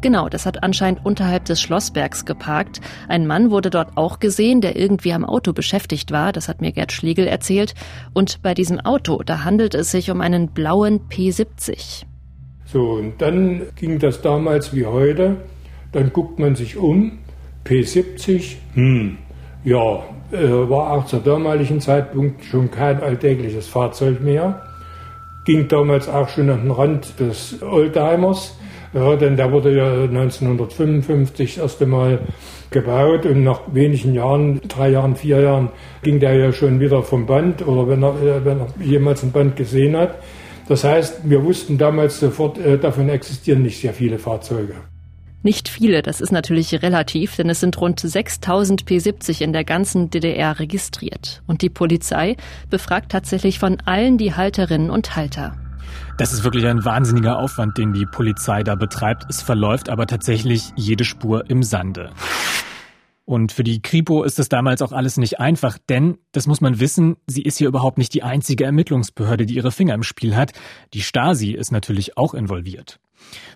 Genau, 0.00 0.28
das 0.28 0.46
hat 0.46 0.62
anscheinend 0.62 1.04
unterhalb 1.04 1.44
des 1.46 1.60
Schlossbergs 1.60 2.24
geparkt. 2.24 2.80
Ein 3.08 3.26
Mann 3.26 3.50
wurde 3.50 3.68
dort 3.68 3.96
auch 3.96 4.20
gesehen, 4.20 4.60
der 4.60 4.76
irgendwie 4.76 5.12
am 5.12 5.24
Auto 5.24 5.52
beschäftigt 5.52 6.12
war. 6.12 6.32
Das 6.32 6.48
hat 6.48 6.60
mir 6.60 6.70
Gerd 6.70 6.92
Schlegel 6.92 7.26
erzählt. 7.26 7.74
Und 8.14 8.40
bei 8.42 8.54
diesem 8.54 8.78
Auto, 8.78 9.22
da 9.24 9.44
handelt 9.44 9.74
es 9.74 9.90
sich 9.90 10.10
um 10.10 10.20
einen 10.20 10.48
blauen 10.48 11.00
P70. 11.08 12.04
So, 12.64 12.92
und 12.92 13.20
dann 13.20 13.62
ging 13.74 13.98
das 13.98 14.22
damals 14.22 14.74
wie 14.74 14.86
heute. 14.86 15.36
Dann 15.90 16.12
guckt 16.12 16.38
man 16.38 16.54
sich 16.54 16.76
um. 16.76 17.18
P70, 17.64 18.56
hm, 18.74 19.18
ja, 19.64 20.04
äh, 20.30 20.68
war 20.68 20.92
auch 20.92 21.06
zur 21.06 21.20
damaligen 21.20 21.80
Zeitpunkt 21.80 22.44
schon 22.44 22.70
kein 22.70 23.02
alltägliches 23.02 23.66
Fahrzeug 23.66 24.20
mehr. 24.20 24.62
Ging 25.44 25.66
damals 25.66 26.08
auch 26.08 26.28
schon 26.28 26.50
an 26.50 26.62
den 26.62 26.70
Rand 26.70 27.18
des 27.18 27.62
Oldtimers. 27.62 28.57
Ja, 28.94 29.16
denn 29.16 29.36
der 29.36 29.52
wurde 29.52 29.76
ja 29.76 30.04
1955 30.04 31.54
das 31.54 31.62
erste 31.62 31.86
Mal 31.86 32.20
gebaut 32.70 33.26
und 33.26 33.44
nach 33.44 33.60
wenigen 33.72 34.14
Jahren, 34.14 34.60
drei 34.66 34.90
Jahren, 34.90 35.16
vier 35.16 35.40
Jahren, 35.40 35.70
ging 36.02 36.20
der 36.20 36.34
ja 36.34 36.52
schon 36.52 36.80
wieder 36.80 37.02
vom 37.02 37.26
Band 37.26 37.66
oder 37.66 37.88
wenn 37.88 38.02
er, 38.02 38.44
wenn 38.44 38.60
er 38.60 38.66
jemals 38.80 39.22
ein 39.22 39.32
Band 39.32 39.56
gesehen 39.56 39.96
hat. 39.96 40.14
Das 40.68 40.84
heißt, 40.84 41.20
wir 41.24 41.44
wussten 41.44 41.78
damals 41.78 42.20
sofort, 42.20 42.58
äh, 42.58 42.78
davon 42.78 43.08
existieren 43.08 43.62
nicht 43.62 43.80
sehr 43.80 43.94
viele 43.94 44.18
Fahrzeuge. 44.18 44.74
Nicht 45.42 45.68
viele, 45.68 46.02
das 46.02 46.20
ist 46.20 46.32
natürlich 46.32 46.82
relativ, 46.82 47.36
denn 47.36 47.48
es 47.48 47.60
sind 47.60 47.80
rund 47.80 48.00
6000 48.00 48.84
P70 48.84 49.40
in 49.40 49.52
der 49.52 49.64
ganzen 49.64 50.10
DDR 50.10 50.58
registriert. 50.58 51.42
Und 51.46 51.62
die 51.62 51.70
Polizei 51.70 52.36
befragt 52.70 53.12
tatsächlich 53.12 53.58
von 53.58 53.78
allen 53.84 54.18
die 54.18 54.34
Halterinnen 54.34 54.90
und 54.90 55.14
Halter. 55.14 55.56
Das 56.16 56.32
ist 56.32 56.44
wirklich 56.44 56.66
ein 56.66 56.84
wahnsinniger 56.84 57.38
Aufwand, 57.38 57.78
den 57.78 57.92
die 57.92 58.06
Polizei 58.06 58.62
da 58.62 58.74
betreibt. 58.74 59.26
Es 59.28 59.42
verläuft 59.42 59.88
aber 59.88 60.06
tatsächlich 60.06 60.72
jede 60.76 61.04
Spur 61.04 61.48
im 61.48 61.62
Sande. 61.62 62.10
Und 63.24 63.52
für 63.52 63.62
die 63.62 63.82
Kripo 63.82 64.22
ist 64.22 64.38
es 64.38 64.48
damals 64.48 64.80
auch 64.80 64.92
alles 64.92 65.18
nicht 65.18 65.38
einfach, 65.38 65.76
denn, 65.90 66.16
das 66.32 66.46
muss 66.46 66.62
man 66.62 66.80
wissen, 66.80 67.16
sie 67.26 67.42
ist 67.42 67.58
hier 67.58 67.68
überhaupt 67.68 67.98
nicht 67.98 68.14
die 68.14 68.22
einzige 68.22 68.64
Ermittlungsbehörde, 68.64 69.44
die 69.44 69.54
ihre 69.54 69.70
Finger 69.70 69.92
im 69.92 70.02
Spiel 70.02 70.34
hat. 70.34 70.52
Die 70.94 71.02
Stasi 71.02 71.50
ist 71.50 71.70
natürlich 71.70 72.16
auch 72.16 72.32
involviert. 72.32 73.00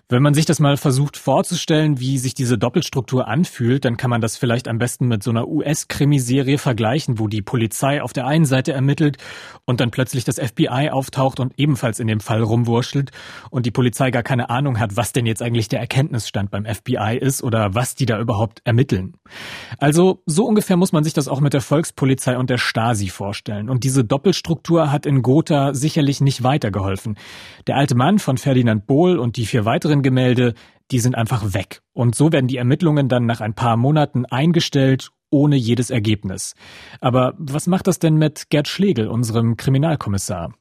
Wenn 0.09 0.21
man 0.21 0.33
sich 0.33 0.45
das 0.45 0.59
mal 0.59 0.77
versucht 0.77 1.17
vorzustellen, 1.17 1.99
wie 1.99 2.17
sich 2.17 2.33
diese 2.33 2.57
Doppelstruktur 2.57 3.27
anfühlt, 3.27 3.85
dann 3.85 3.97
kann 3.97 4.09
man 4.09 4.21
das 4.21 4.37
vielleicht 4.37 4.67
am 4.67 4.77
besten 4.77 5.07
mit 5.07 5.23
so 5.23 5.31
einer 5.31 5.47
US-Krimiserie 5.47 6.57
vergleichen, 6.57 7.19
wo 7.19 7.27
die 7.27 7.41
Polizei 7.41 8.01
auf 8.01 8.13
der 8.13 8.27
einen 8.27 8.45
Seite 8.45 8.73
ermittelt 8.73 9.17
und 9.65 9.79
dann 9.79 9.91
plötzlich 9.91 10.23
das 10.23 10.39
FBI 10.39 10.89
auftaucht 10.91 11.39
und 11.39 11.53
ebenfalls 11.57 11.99
in 11.99 12.07
dem 12.07 12.19
Fall 12.19 12.43
rumwurschtelt 12.43 13.11
und 13.49 13.65
die 13.65 13.71
Polizei 13.71 14.11
gar 14.11 14.23
keine 14.23 14.49
Ahnung 14.49 14.79
hat, 14.79 14.97
was 14.97 15.13
denn 15.13 15.25
jetzt 15.25 15.41
eigentlich 15.41 15.67
der 15.67 15.79
Erkenntnisstand 15.79 16.51
beim 16.51 16.65
FBI 16.65 17.17
ist 17.19 17.41
oder 17.41 17.73
was 17.73 17.95
die 17.95 18.05
da 18.05 18.19
überhaupt 18.19 18.61
ermitteln. 18.65 19.15
Also 19.79 20.21
so 20.25 20.45
ungefähr 20.45 20.77
muss 20.77 20.91
man 20.91 21.03
sich 21.03 21.13
das 21.13 21.27
auch 21.27 21.39
mit 21.39 21.53
der 21.53 21.61
Volkspolizei 21.61 22.37
und 22.37 22.49
der 22.49 22.57
Stasi 22.57 23.09
vorstellen. 23.09 23.69
Und 23.69 23.83
diese 23.83 24.03
Doppelstruktur 24.03 24.91
hat 24.91 25.05
in 25.05 25.21
Gotha 25.21 25.73
sicherlich 25.73 26.21
nicht 26.21 26.43
weitergeholfen. 26.43 27.17
Der 27.67 27.77
alte 27.77 27.95
Mann 27.95 28.19
von 28.19 28.37
Ferdinand 28.37 28.85
Bohl 28.85 29.17
und 29.17 29.37
die 29.37 29.45
vier 29.53 29.65
weiteren 29.65 30.01
Gemälde, 30.01 30.55
die 30.89 30.99
sind 30.99 31.13
einfach 31.13 31.53
weg. 31.53 31.83
Und 31.93 32.15
so 32.15 32.31
werden 32.31 32.47
die 32.47 32.57
Ermittlungen 32.57 33.07
dann 33.07 33.27
nach 33.27 33.39
ein 33.39 33.53
paar 33.53 33.77
Monaten 33.77 34.25
eingestellt, 34.25 35.11
ohne 35.29 35.55
jedes 35.55 35.91
Ergebnis. 35.91 36.55
Aber 37.01 37.35
was 37.37 37.67
macht 37.67 37.85
das 37.85 37.99
denn 37.99 38.15
mit 38.15 38.49
Gerd 38.49 38.67
Schlegel, 38.67 39.07
unserem 39.07 39.55
Kriminalkommissar? 39.55 40.53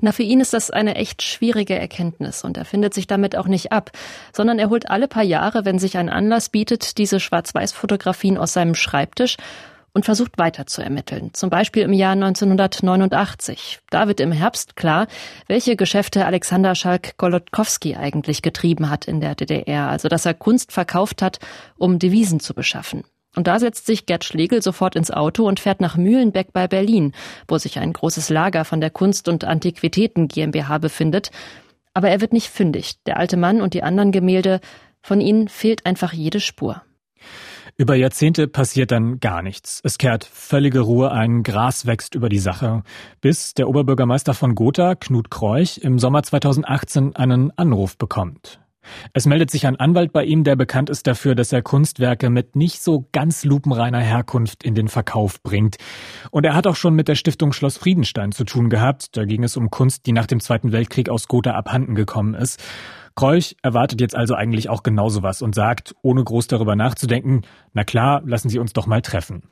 Na, 0.00 0.12
für 0.12 0.22
ihn 0.22 0.40
ist 0.40 0.54
das 0.54 0.70
eine 0.70 0.94
echt 0.94 1.20
schwierige 1.20 1.78
Erkenntnis 1.78 2.44
und 2.44 2.56
er 2.56 2.64
findet 2.64 2.94
sich 2.94 3.06
damit 3.06 3.36
auch 3.36 3.46
nicht 3.46 3.72
ab, 3.72 3.90
sondern 4.32 4.58
er 4.58 4.70
holt 4.70 4.88
alle 4.88 5.06
paar 5.06 5.24
Jahre, 5.24 5.66
wenn 5.66 5.78
sich 5.78 5.98
ein 5.98 6.08
Anlass 6.08 6.48
bietet, 6.48 6.96
diese 6.96 7.20
Schwarz-Weiß-Fotografien 7.20 8.38
aus 8.38 8.54
seinem 8.54 8.74
Schreibtisch 8.74 9.36
und 9.98 10.04
versucht 10.04 10.38
weiter 10.38 10.64
zu 10.64 10.80
ermitteln. 10.80 11.30
Zum 11.34 11.50
Beispiel 11.50 11.82
im 11.82 11.92
Jahr 11.92 12.12
1989. 12.12 13.80
Da 13.90 14.06
wird 14.06 14.20
im 14.20 14.30
Herbst 14.30 14.76
klar, 14.76 15.08
welche 15.48 15.74
Geschäfte 15.74 16.24
Alexander 16.24 16.76
Schalk-Golodkowski 16.76 17.96
eigentlich 17.96 18.40
getrieben 18.42 18.90
hat 18.90 19.06
in 19.06 19.20
der 19.20 19.34
DDR. 19.34 19.88
Also, 19.88 20.06
dass 20.06 20.24
er 20.24 20.34
Kunst 20.34 20.70
verkauft 20.70 21.20
hat, 21.20 21.40
um 21.78 21.98
Devisen 21.98 22.38
zu 22.38 22.54
beschaffen. 22.54 23.02
Und 23.34 23.48
da 23.48 23.58
setzt 23.58 23.86
sich 23.86 24.06
Gerd 24.06 24.22
Schlegel 24.22 24.62
sofort 24.62 24.94
ins 24.94 25.10
Auto 25.10 25.48
und 25.48 25.58
fährt 25.58 25.80
nach 25.80 25.96
Mühlenbeck 25.96 26.52
bei 26.52 26.68
Berlin, 26.68 27.12
wo 27.48 27.58
sich 27.58 27.80
ein 27.80 27.92
großes 27.92 28.30
Lager 28.30 28.64
von 28.64 28.80
der 28.80 28.90
Kunst- 28.90 29.26
und 29.26 29.42
Antiquitäten 29.42 30.28
GmbH 30.28 30.78
befindet. 30.78 31.32
Aber 31.92 32.08
er 32.08 32.20
wird 32.20 32.32
nicht 32.32 32.50
fündig. 32.50 33.02
Der 33.04 33.16
alte 33.16 33.36
Mann 33.36 33.60
und 33.60 33.74
die 33.74 33.82
anderen 33.82 34.12
Gemälde, 34.12 34.60
von 35.02 35.20
ihnen 35.20 35.48
fehlt 35.48 35.86
einfach 35.86 36.12
jede 36.12 36.38
Spur. 36.38 36.82
Über 37.80 37.94
Jahrzehnte 37.94 38.48
passiert 38.48 38.90
dann 38.90 39.20
gar 39.20 39.40
nichts. 39.40 39.80
Es 39.84 39.98
kehrt 39.98 40.24
völlige 40.24 40.80
Ruhe 40.80 41.12
ein, 41.12 41.44
Gras 41.44 41.86
wächst 41.86 42.16
über 42.16 42.28
die 42.28 42.40
Sache, 42.40 42.82
bis 43.20 43.54
der 43.54 43.68
Oberbürgermeister 43.68 44.34
von 44.34 44.56
Gotha, 44.56 44.96
Knut 44.96 45.30
Kreuch, 45.30 45.78
im 45.78 46.00
Sommer 46.00 46.24
2018 46.24 47.14
einen 47.14 47.56
Anruf 47.56 47.96
bekommt. 47.96 48.58
Es 49.12 49.26
meldet 49.26 49.52
sich 49.52 49.64
ein 49.64 49.76
Anwalt 49.76 50.12
bei 50.12 50.24
ihm, 50.24 50.42
der 50.42 50.56
bekannt 50.56 50.90
ist 50.90 51.06
dafür, 51.06 51.36
dass 51.36 51.52
er 51.52 51.62
Kunstwerke 51.62 52.30
mit 52.30 52.56
nicht 52.56 52.82
so 52.82 53.06
ganz 53.12 53.44
lupenreiner 53.44 54.00
Herkunft 54.00 54.64
in 54.64 54.74
den 54.74 54.88
Verkauf 54.88 55.40
bringt. 55.44 55.76
Und 56.32 56.44
er 56.44 56.56
hat 56.56 56.66
auch 56.66 56.74
schon 56.74 56.94
mit 56.94 57.06
der 57.06 57.14
Stiftung 57.14 57.52
Schloss 57.52 57.76
Friedenstein 57.76 58.32
zu 58.32 58.42
tun 58.42 58.70
gehabt. 58.70 59.16
Da 59.16 59.24
ging 59.24 59.44
es 59.44 59.56
um 59.56 59.70
Kunst, 59.70 60.06
die 60.06 60.12
nach 60.12 60.26
dem 60.26 60.40
Zweiten 60.40 60.72
Weltkrieg 60.72 61.08
aus 61.08 61.28
Gotha 61.28 61.52
abhanden 61.52 61.94
gekommen 61.94 62.34
ist. 62.34 62.60
Kreuch 63.18 63.56
erwartet 63.62 64.00
jetzt 64.00 64.14
also 64.14 64.34
eigentlich 64.34 64.68
auch 64.68 64.84
genauso 64.84 65.24
was 65.24 65.42
und 65.42 65.52
sagt, 65.52 65.92
ohne 66.02 66.22
groß 66.22 66.46
darüber 66.46 66.76
nachzudenken, 66.76 67.42
na 67.72 67.82
klar, 67.82 68.22
lassen 68.24 68.48
Sie 68.48 68.60
uns 68.60 68.72
doch 68.72 68.86
mal 68.86 69.02
treffen. 69.02 69.42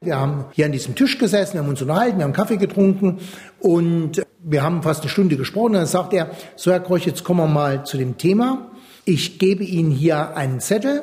Wir 0.00 0.18
haben 0.18 0.46
hier 0.52 0.64
an 0.64 0.72
diesem 0.72 0.94
Tisch 0.94 1.18
gesessen, 1.18 1.58
haben 1.58 1.68
uns 1.68 1.82
unterhalten, 1.82 2.16
wir 2.16 2.24
haben 2.24 2.32
Kaffee 2.32 2.56
getrunken 2.56 3.18
und 3.60 4.22
wir 4.42 4.62
haben 4.62 4.82
fast 4.82 5.02
eine 5.02 5.10
Stunde 5.10 5.36
gesprochen. 5.36 5.74
Dann 5.74 5.84
sagt 5.84 6.14
er, 6.14 6.30
so 6.54 6.70
Herr 6.72 6.80
Kreuch, 6.80 7.04
jetzt 7.04 7.24
kommen 7.24 7.40
wir 7.40 7.46
mal 7.46 7.84
zu 7.84 7.98
dem 7.98 8.16
Thema. 8.16 8.70
Ich 9.04 9.38
gebe 9.38 9.62
Ihnen 9.62 9.90
hier 9.90 10.34
einen 10.34 10.60
Zettel, 10.60 11.02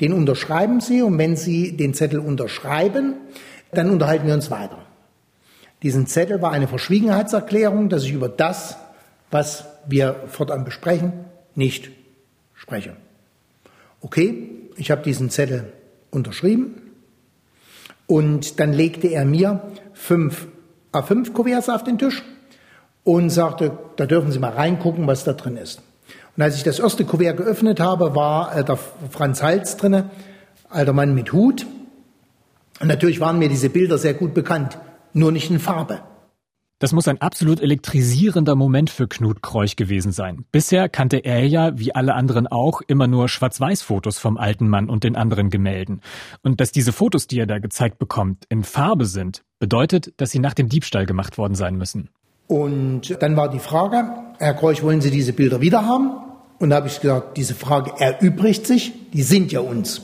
den 0.00 0.14
unterschreiben 0.14 0.80
Sie 0.80 1.02
und 1.02 1.18
wenn 1.18 1.36
Sie 1.36 1.76
den 1.76 1.92
Zettel 1.92 2.20
unterschreiben, 2.20 3.16
dann 3.70 3.90
unterhalten 3.90 4.26
wir 4.26 4.32
uns 4.32 4.50
weiter. 4.50 4.78
Diesen 5.82 6.06
Zettel 6.06 6.40
war 6.40 6.52
eine 6.52 6.68
Verschwiegenheitserklärung, 6.68 7.90
dass 7.90 8.04
ich 8.04 8.12
über 8.12 8.30
das, 8.30 8.78
was 9.30 9.75
wir 9.86 10.24
fortan 10.28 10.64
besprechen, 10.64 11.12
nicht 11.54 11.90
spreche. 12.54 12.96
Okay, 14.00 14.50
ich 14.76 14.90
habe 14.90 15.02
diesen 15.02 15.30
Zettel 15.30 15.72
unterschrieben 16.10 16.82
und 18.06 18.60
dann 18.60 18.72
legte 18.72 19.08
er 19.08 19.24
mir 19.24 19.62
fünf 19.92 20.46
A5-Kuverts 20.92 21.68
auf 21.68 21.84
den 21.84 21.98
Tisch 21.98 22.22
und 23.04 23.30
sagte, 23.30 23.78
da 23.96 24.06
dürfen 24.06 24.32
Sie 24.32 24.38
mal 24.38 24.52
reingucken, 24.52 25.06
was 25.06 25.24
da 25.24 25.32
drin 25.32 25.56
ist. 25.56 25.82
Und 26.36 26.42
als 26.42 26.56
ich 26.56 26.64
das 26.64 26.78
erste 26.78 27.04
Kuvert 27.04 27.36
geöffnet 27.36 27.80
habe, 27.80 28.14
war 28.14 28.56
äh, 28.56 28.64
der 28.64 28.78
Franz 29.10 29.42
Hals 29.42 29.76
drinne, 29.76 30.10
alter 30.68 30.92
Mann 30.92 31.14
mit 31.14 31.32
Hut. 31.32 31.66
Und 32.80 32.88
natürlich 32.88 33.20
waren 33.20 33.38
mir 33.38 33.48
diese 33.48 33.70
Bilder 33.70 33.96
sehr 33.96 34.14
gut 34.14 34.34
bekannt, 34.34 34.78
nur 35.12 35.32
nicht 35.32 35.50
in 35.50 35.60
Farbe. 35.60 36.00
Das 36.78 36.92
muss 36.92 37.08
ein 37.08 37.22
absolut 37.22 37.62
elektrisierender 37.62 38.54
Moment 38.54 38.90
für 38.90 39.08
Knut 39.08 39.40
Kreuch 39.40 39.76
gewesen 39.76 40.12
sein. 40.12 40.44
Bisher 40.52 40.90
kannte 40.90 41.16
er 41.16 41.46
ja, 41.46 41.78
wie 41.78 41.94
alle 41.94 42.12
anderen 42.12 42.46
auch, 42.46 42.82
immer 42.86 43.06
nur 43.06 43.30
Schwarz-Weiß-Fotos 43.30 44.18
vom 44.18 44.36
alten 44.36 44.68
Mann 44.68 44.90
und 44.90 45.02
den 45.02 45.16
anderen 45.16 45.48
Gemälden. 45.48 46.02
Und 46.42 46.60
dass 46.60 46.72
diese 46.72 46.92
Fotos, 46.92 47.28
die 47.28 47.38
er 47.38 47.46
da 47.46 47.60
gezeigt 47.60 47.98
bekommt, 47.98 48.44
in 48.50 48.62
Farbe 48.62 49.06
sind, 49.06 49.42
bedeutet, 49.58 50.12
dass 50.18 50.32
sie 50.32 50.38
nach 50.38 50.52
dem 50.52 50.68
Diebstahl 50.68 51.06
gemacht 51.06 51.38
worden 51.38 51.54
sein 51.54 51.76
müssen. 51.76 52.10
Und 52.46 53.22
dann 53.22 53.38
war 53.38 53.48
die 53.48 53.58
Frage, 53.58 54.10
Herr 54.38 54.52
Kreuch, 54.52 54.82
wollen 54.82 55.00
Sie 55.00 55.10
diese 55.10 55.32
Bilder 55.32 55.62
wieder 55.62 55.86
haben? 55.86 56.10
Und 56.58 56.68
da 56.68 56.76
habe 56.76 56.88
ich 56.88 57.00
gesagt, 57.00 57.38
diese 57.38 57.54
Frage 57.54 57.92
erübrigt 57.98 58.66
sich, 58.66 58.92
die 59.14 59.22
sind 59.22 59.50
ja 59.50 59.60
uns. 59.60 60.02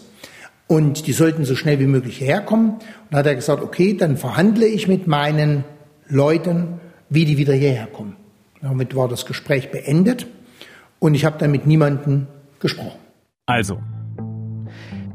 Und 0.68 1.06
die 1.06 1.12
sollten 1.12 1.44
so 1.44 1.54
schnell 1.54 1.80
wie 1.80 1.86
möglich 1.86 2.22
herkommen. 2.22 2.76
Und 2.76 2.82
da 3.10 3.18
hat 3.18 3.26
er 3.26 3.34
gesagt, 3.34 3.62
okay, 3.62 3.94
dann 3.94 4.16
verhandle 4.16 4.64
ich 4.64 4.88
mit 4.88 5.06
meinen 5.06 5.64
Leuten, 6.12 6.80
wie 7.08 7.24
die 7.24 7.38
wieder 7.38 7.54
hierher 7.54 7.86
kommen. 7.86 8.16
Damit 8.60 8.94
war 8.94 9.08
das 9.08 9.24
Gespräch 9.24 9.70
beendet 9.70 10.26
und 10.98 11.14
ich 11.14 11.24
habe 11.24 11.38
dann 11.38 11.50
mit 11.50 11.66
niemandem 11.66 12.26
gesprochen. 12.60 12.98
Also, 13.46 13.80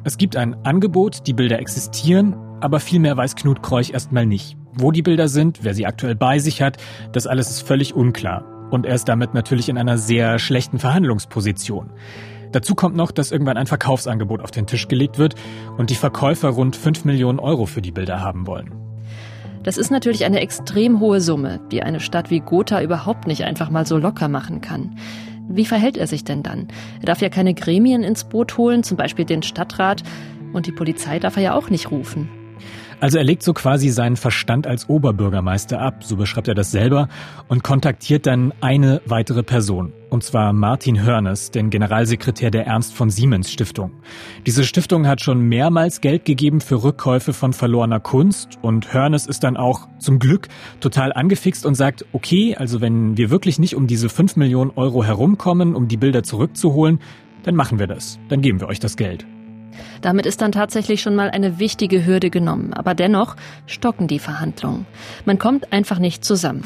es 0.03 0.17
gibt 0.17 0.35
ein 0.35 0.55
Angebot, 0.65 1.27
die 1.27 1.33
Bilder 1.33 1.59
existieren, 1.59 2.33
aber 2.61 2.79
viel 2.79 2.99
mehr 2.99 3.15
weiß 3.15 3.35
Knut 3.35 3.61
Kreuch 3.61 3.91
erstmal 3.91 4.25
nicht. 4.25 4.57
Wo 4.73 4.91
die 4.91 5.03
Bilder 5.03 5.27
sind, 5.27 5.59
wer 5.63 5.75
sie 5.75 5.85
aktuell 5.85 6.15
bei 6.15 6.39
sich 6.39 6.61
hat, 6.61 6.77
das 7.11 7.27
alles 7.27 7.51
ist 7.51 7.61
völlig 7.61 7.93
unklar. 7.93 8.43
Und 8.71 8.85
er 8.85 8.95
ist 8.95 9.07
damit 9.07 9.33
natürlich 9.33 9.69
in 9.69 9.77
einer 9.77 9.97
sehr 9.97 10.39
schlechten 10.39 10.79
Verhandlungsposition. 10.79 11.91
Dazu 12.51 12.73
kommt 12.73 12.95
noch, 12.95 13.11
dass 13.11 13.31
irgendwann 13.31 13.57
ein 13.57 13.67
Verkaufsangebot 13.67 14.41
auf 14.41 14.51
den 14.51 14.65
Tisch 14.65 14.87
gelegt 14.87 15.19
wird 15.19 15.35
und 15.77 15.89
die 15.89 15.95
Verkäufer 15.95 16.49
rund 16.49 16.75
5 16.75 17.05
Millionen 17.05 17.39
Euro 17.39 17.65
für 17.65 17.81
die 17.81 17.91
Bilder 17.91 18.21
haben 18.21 18.47
wollen. 18.47 18.86
Das 19.67 19.75
ist 19.75 19.91
natürlich 19.91 20.23
eine 20.23 20.39
extrem 20.39 21.01
hohe 21.01 21.19
Summe, 21.19 21.59
die 21.73 21.83
eine 21.83 21.99
Stadt 21.99 22.29
wie 22.29 22.39
Gotha 22.39 22.81
überhaupt 22.81 23.27
nicht 23.27 23.43
einfach 23.43 23.69
mal 23.69 23.85
so 23.85 23.97
locker 23.97 24.29
machen 24.29 24.61
kann. 24.61 24.95
Wie 25.49 25.65
verhält 25.65 25.97
er 25.97 26.07
sich 26.07 26.23
denn 26.23 26.41
dann? 26.41 26.69
Er 27.01 27.07
darf 27.07 27.21
ja 27.21 27.27
keine 27.27 27.53
Gremien 27.53 28.01
ins 28.01 28.23
Boot 28.23 28.57
holen, 28.57 28.83
zum 28.83 28.95
Beispiel 28.95 29.25
den 29.25 29.43
Stadtrat, 29.43 30.03
und 30.53 30.67
die 30.67 30.71
Polizei 30.71 31.19
darf 31.19 31.35
er 31.35 31.43
ja 31.43 31.53
auch 31.53 31.69
nicht 31.69 31.91
rufen. 31.91 32.29
Also 32.99 33.19
er 33.19 33.23
legt 33.23 33.43
so 33.43 33.53
quasi 33.53 33.89
seinen 33.89 34.15
Verstand 34.15 34.65
als 34.65 34.89
Oberbürgermeister 34.89 35.79
ab, 35.79 36.03
so 36.03 36.15
beschreibt 36.15 36.47
er 36.47 36.55
das 36.55 36.71
selber, 36.71 37.09
und 37.47 37.63
kontaktiert 37.63 38.25
dann 38.25 38.53
eine 38.59 39.01
weitere 39.05 39.43
Person. 39.43 39.93
Und 40.09 40.23
zwar 40.23 40.51
Martin 40.51 41.03
Hörnes, 41.03 41.51
den 41.51 41.69
Generalsekretär 41.69 42.49
der 42.49 42.65
Ernst 42.65 42.95
von 42.95 43.11
Siemens 43.11 43.51
Stiftung. 43.51 43.91
Diese 44.47 44.63
Stiftung 44.63 45.05
hat 45.05 45.21
schon 45.21 45.41
mehrmals 45.41 46.01
Geld 46.01 46.25
gegeben 46.25 46.59
für 46.59 46.83
Rückkäufe 46.83 47.33
von 47.33 47.53
verlorener 47.53 47.99
Kunst 47.99 48.57
und 48.63 48.91
Hörnes 48.93 49.27
ist 49.27 49.43
dann 49.43 49.57
auch 49.57 49.87
zum 49.99 50.17
Glück 50.17 50.47
total 50.79 51.13
angefixt 51.13 51.67
und 51.67 51.75
sagt, 51.75 52.03
okay, 52.13 52.55
also 52.55 52.81
wenn 52.81 53.15
wir 53.15 53.29
wirklich 53.29 53.59
nicht 53.59 53.75
um 53.75 53.85
diese 53.85 54.09
5 54.09 54.37
Millionen 54.37 54.71
Euro 54.71 55.03
herumkommen, 55.03 55.75
um 55.75 55.87
die 55.87 55.97
Bilder 55.97 56.23
zurückzuholen, 56.23 56.99
dann 57.43 57.53
machen 57.53 57.77
wir 57.77 57.85
das. 57.85 58.17
Dann 58.29 58.41
geben 58.41 58.59
wir 58.59 58.67
euch 58.67 58.79
das 58.79 58.97
Geld. 58.97 59.27
Damit 60.01 60.25
ist 60.25 60.41
dann 60.41 60.51
tatsächlich 60.51 61.01
schon 61.01 61.15
mal 61.15 61.29
eine 61.29 61.59
wichtige 61.59 62.05
Hürde 62.05 62.29
genommen. 62.29 62.73
Aber 62.73 62.93
dennoch 62.93 63.35
stocken 63.65 64.07
die 64.07 64.19
Verhandlungen. 64.19 64.85
Man 65.25 65.39
kommt 65.39 65.73
einfach 65.73 65.99
nicht 65.99 66.23
zusammen. 66.23 66.63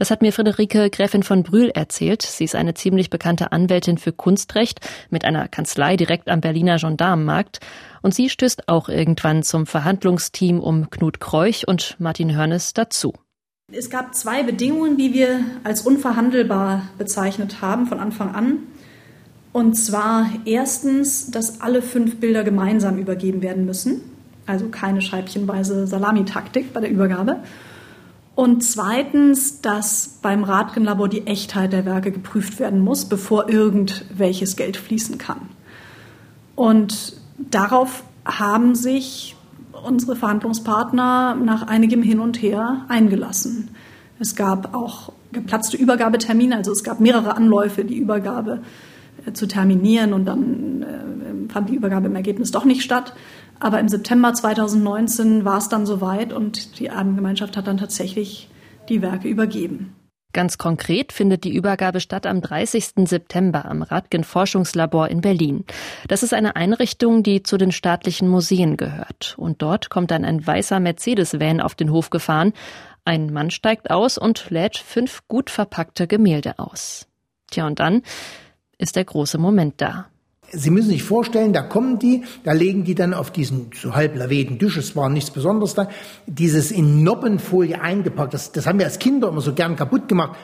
Das 0.00 0.10
hat 0.10 0.22
mir 0.22 0.32
Friederike 0.32 0.88
Gräfin 0.88 1.22
von 1.22 1.42
Brühl 1.42 1.68
erzählt. 1.68 2.22
Sie 2.22 2.44
ist 2.44 2.54
eine 2.54 2.72
ziemlich 2.72 3.10
bekannte 3.10 3.52
Anwältin 3.52 3.98
für 3.98 4.12
Kunstrecht 4.12 4.80
mit 5.10 5.26
einer 5.26 5.46
Kanzlei 5.46 5.98
direkt 5.98 6.30
am 6.30 6.40
Berliner 6.40 6.78
Gendarmenmarkt. 6.78 7.60
Und 8.00 8.14
sie 8.14 8.30
stößt 8.30 8.66
auch 8.66 8.88
irgendwann 8.88 9.42
zum 9.42 9.66
Verhandlungsteam 9.66 10.58
um 10.58 10.88
Knut 10.88 11.20
Kreuch 11.20 11.68
und 11.68 11.96
Martin 11.98 12.34
Hörnes 12.34 12.72
dazu. 12.72 13.12
Es 13.70 13.90
gab 13.90 14.14
zwei 14.14 14.42
Bedingungen, 14.42 14.96
die 14.96 15.12
wir 15.12 15.44
als 15.64 15.82
unverhandelbar 15.82 16.88
bezeichnet 16.96 17.60
haben 17.60 17.86
von 17.86 18.00
Anfang 18.00 18.34
an. 18.34 18.58
Und 19.52 19.74
zwar 19.74 20.26
erstens, 20.44 21.30
dass 21.30 21.60
alle 21.60 21.82
fünf 21.82 22.20
Bilder 22.20 22.44
gemeinsam 22.44 22.98
übergeben 22.98 23.42
werden 23.42 23.64
müssen. 23.64 24.00
Also 24.46 24.68
keine 24.68 25.02
scheibchenweise 25.02 25.86
Salamitaktik 25.86 26.72
bei 26.72 26.80
der 26.80 26.90
Übergabe. 26.90 27.40
Und 28.36 28.62
zweitens, 28.62 29.60
dass 29.60 30.18
beim 30.22 30.44
Radgenlabor 30.44 31.08
die 31.08 31.26
Echtheit 31.26 31.72
der 31.72 31.84
Werke 31.84 32.12
geprüft 32.12 32.58
werden 32.58 32.80
muss, 32.80 33.04
bevor 33.04 33.48
irgendwelches 33.48 34.56
Geld 34.56 34.76
fließen 34.76 35.18
kann. 35.18 35.48
Und 36.54 37.14
darauf 37.38 38.04
haben 38.24 38.74
sich 38.74 39.36
unsere 39.84 40.14
Verhandlungspartner 40.14 41.34
nach 41.34 41.66
einigem 41.66 42.02
Hin 42.02 42.20
und 42.20 42.40
Her 42.40 42.84
eingelassen. 42.88 43.70
Es 44.20 44.36
gab 44.36 44.74
auch 44.74 45.12
geplatzte 45.32 45.76
Übergabetermine, 45.76 46.56
also 46.56 46.72
es 46.72 46.84
gab 46.84 47.00
mehrere 47.00 47.36
Anläufe, 47.36 47.84
die 47.84 47.96
Übergabe 47.96 48.60
äh, 48.60 48.99
zu 49.32 49.46
terminieren 49.46 50.12
und 50.12 50.24
dann 50.24 50.82
äh, 50.82 51.52
fand 51.52 51.70
die 51.70 51.74
Übergabe 51.74 52.06
im 52.06 52.16
Ergebnis 52.16 52.50
doch 52.50 52.64
nicht 52.64 52.82
statt. 52.82 53.14
Aber 53.58 53.78
im 53.78 53.88
September 53.88 54.32
2019 54.32 55.44
war 55.44 55.58
es 55.58 55.68
dann 55.68 55.84
soweit 55.84 56.32
und 56.32 56.78
die 56.78 56.86
Erbengemeinschaft 56.86 57.56
hat 57.56 57.66
dann 57.66 57.76
tatsächlich 57.76 58.48
die 58.88 59.02
Werke 59.02 59.28
übergeben. 59.28 59.94
Ganz 60.32 60.58
konkret 60.58 61.12
findet 61.12 61.42
die 61.42 61.54
Übergabe 61.54 61.98
statt 61.98 62.24
am 62.24 62.40
30. 62.40 63.08
September 63.08 63.64
am 63.64 63.82
Radgen 63.82 64.22
Forschungslabor 64.22 65.08
in 65.08 65.20
Berlin. 65.22 65.64
Das 66.06 66.22
ist 66.22 66.32
eine 66.32 66.54
Einrichtung, 66.54 67.24
die 67.24 67.42
zu 67.42 67.56
den 67.56 67.72
staatlichen 67.72 68.28
Museen 68.28 68.76
gehört. 68.76 69.34
Und 69.38 69.60
dort 69.60 69.90
kommt 69.90 70.12
dann 70.12 70.24
ein 70.24 70.46
weißer 70.46 70.78
Mercedes-Van 70.78 71.60
auf 71.60 71.74
den 71.74 71.90
Hof 71.90 72.10
gefahren. 72.10 72.52
Ein 73.04 73.32
Mann 73.32 73.50
steigt 73.50 73.90
aus 73.90 74.18
und 74.18 74.50
lädt 74.50 74.76
fünf 74.76 75.26
gut 75.26 75.50
verpackte 75.50 76.06
Gemälde 76.06 76.58
aus. 76.60 77.08
Tja, 77.50 77.66
und 77.66 77.80
dann 77.80 78.02
ist 78.80 78.96
der 78.96 79.04
große 79.04 79.38
Moment 79.38 79.74
da. 79.80 80.06
Sie 80.52 80.70
müssen 80.70 80.88
sich 80.88 81.04
vorstellen, 81.04 81.52
da 81.52 81.62
kommen 81.62 82.00
die, 82.00 82.24
da 82.42 82.50
legen 82.50 82.82
die 82.82 82.96
dann 82.96 83.14
auf 83.14 83.30
diesen 83.30 83.70
so 83.72 83.94
halb 83.94 84.16
laveden 84.16 84.58
Tisch, 84.58 84.76
es 84.78 84.96
war 84.96 85.08
nichts 85.08 85.30
Besonderes 85.30 85.74
da, 85.74 85.86
dieses 86.26 86.72
in 86.72 87.04
Noppenfolie 87.04 87.80
eingepackt, 87.80 88.34
das, 88.34 88.50
das 88.50 88.66
haben 88.66 88.80
wir 88.80 88.86
als 88.86 88.98
Kinder 88.98 89.28
immer 89.28 89.42
so 89.42 89.52
gern 89.52 89.76
kaputt 89.76 90.08
gemacht, 90.08 90.36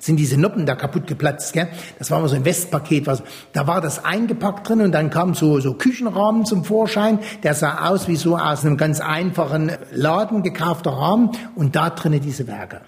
sind 0.00 0.16
diese 0.16 0.36
Noppen 0.36 0.66
da 0.66 0.74
kaputt 0.74 1.06
geplatzt, 1.06 1.52
gell? 1.52 1.68
das 2.00 2.10
war 2.10 2.18
immer 2.18 2.28
so 2.28 2.34
ein 2.34 2.44
Westpaket, 2.44 3.06
was, 3.06 3.22
da 3.52 3.68
war 3.68 3.80
das 3.80 4.04
eingepackt 4.04 4.68
drin 4.68 4.80
und 4.80 4.90
dann 4.90 5.10
kam 5.10 5.34
so, 5.34 5.60
so 5.60 5.74
Küchenrahmen 5.74 6.44
zum 6.44 6.64
Vorschein, 6.64 7.20
der 7.44 7.54
sah 7.54 7.88
aus 7.88 8.08
wie 8.08 8.16
so 8.16 8.36
aus 8.36 8.64
einem 8.64 8.76
ganz 8.76 9.00
einfachen 9.00 9.70
Laden 9.92 10.42
gekaufter 10.42 10.90
Rahmen 10.90 11.30
und 11.54 11.76
da 11.76 11.90
drinnen 11.90 12.20
diese 12.20 12.48
Werke. 12.48 12.80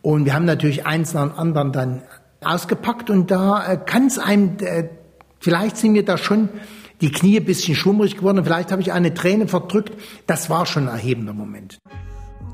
Und 0.00 0.24
wir 0.24 0.32
haben 0.34 0.46
natürlich 0.46 0.86
eins 0.86 1.12
nach 1.12 1.28
dem 1.28 1.38
anderen 1.38 1.72
dann 1.72 2.02
ausgepackt 2.46 3.10
und 3.10 3.30
da 3.30 3.72
äh, 3.72 3.76
kann 3.76 4.06
es 4.06 4.18
einem, 4.18 4.56
äh, 4.60 4.88
vielleicht 5.40 5.76
sind 5.76 5.92
mir 5.92 6.04
da 6.04 6.18
schon 6.18 6.48
die 7.00 7.10
Knie 7.10 7.38
ein 7.38 7.44
bisschen 7.44 7.74
schwummrig 7.74 8.16
geworden 8.16 8.38
und 8.38 8.44
vielleicht 8.44 8.70
habe 8.70 8.80
ich 8.80 8.92
eine 8.92 9.12
Träne 9.12 9.48
verdrückt. 9.48 9.92
Das 10.26 10.50
war 10.50 10.66
schon 10.66 10.88
ein 10.88 10.94
erhebender 10.94 11.32
Moment. 11.32 11.78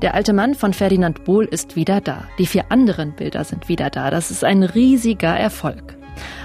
Der 0.01 0.15
alte 0.15 0.33
Mann 0.33 0.55
von 0.55 0.73
Ferdinand 0.73 1.25
Bohl 1.25 1.45
ist 1.45 1.75
wieder 1.75 1.99
da. 2.01 2.23
Die 2.39 2.45
vier 2.45 2.71
anderen 2.71 3.15
Bilder 3.15 3.43
sind 3.43 3.67
wieder 3.67 3.89
da. 3.89 4.09
Das 4.09 4.31
ist 4.31 4.43
ein 4.43 4.63
riesiger 4.63 5.35
Erfolg. 5.35 5.97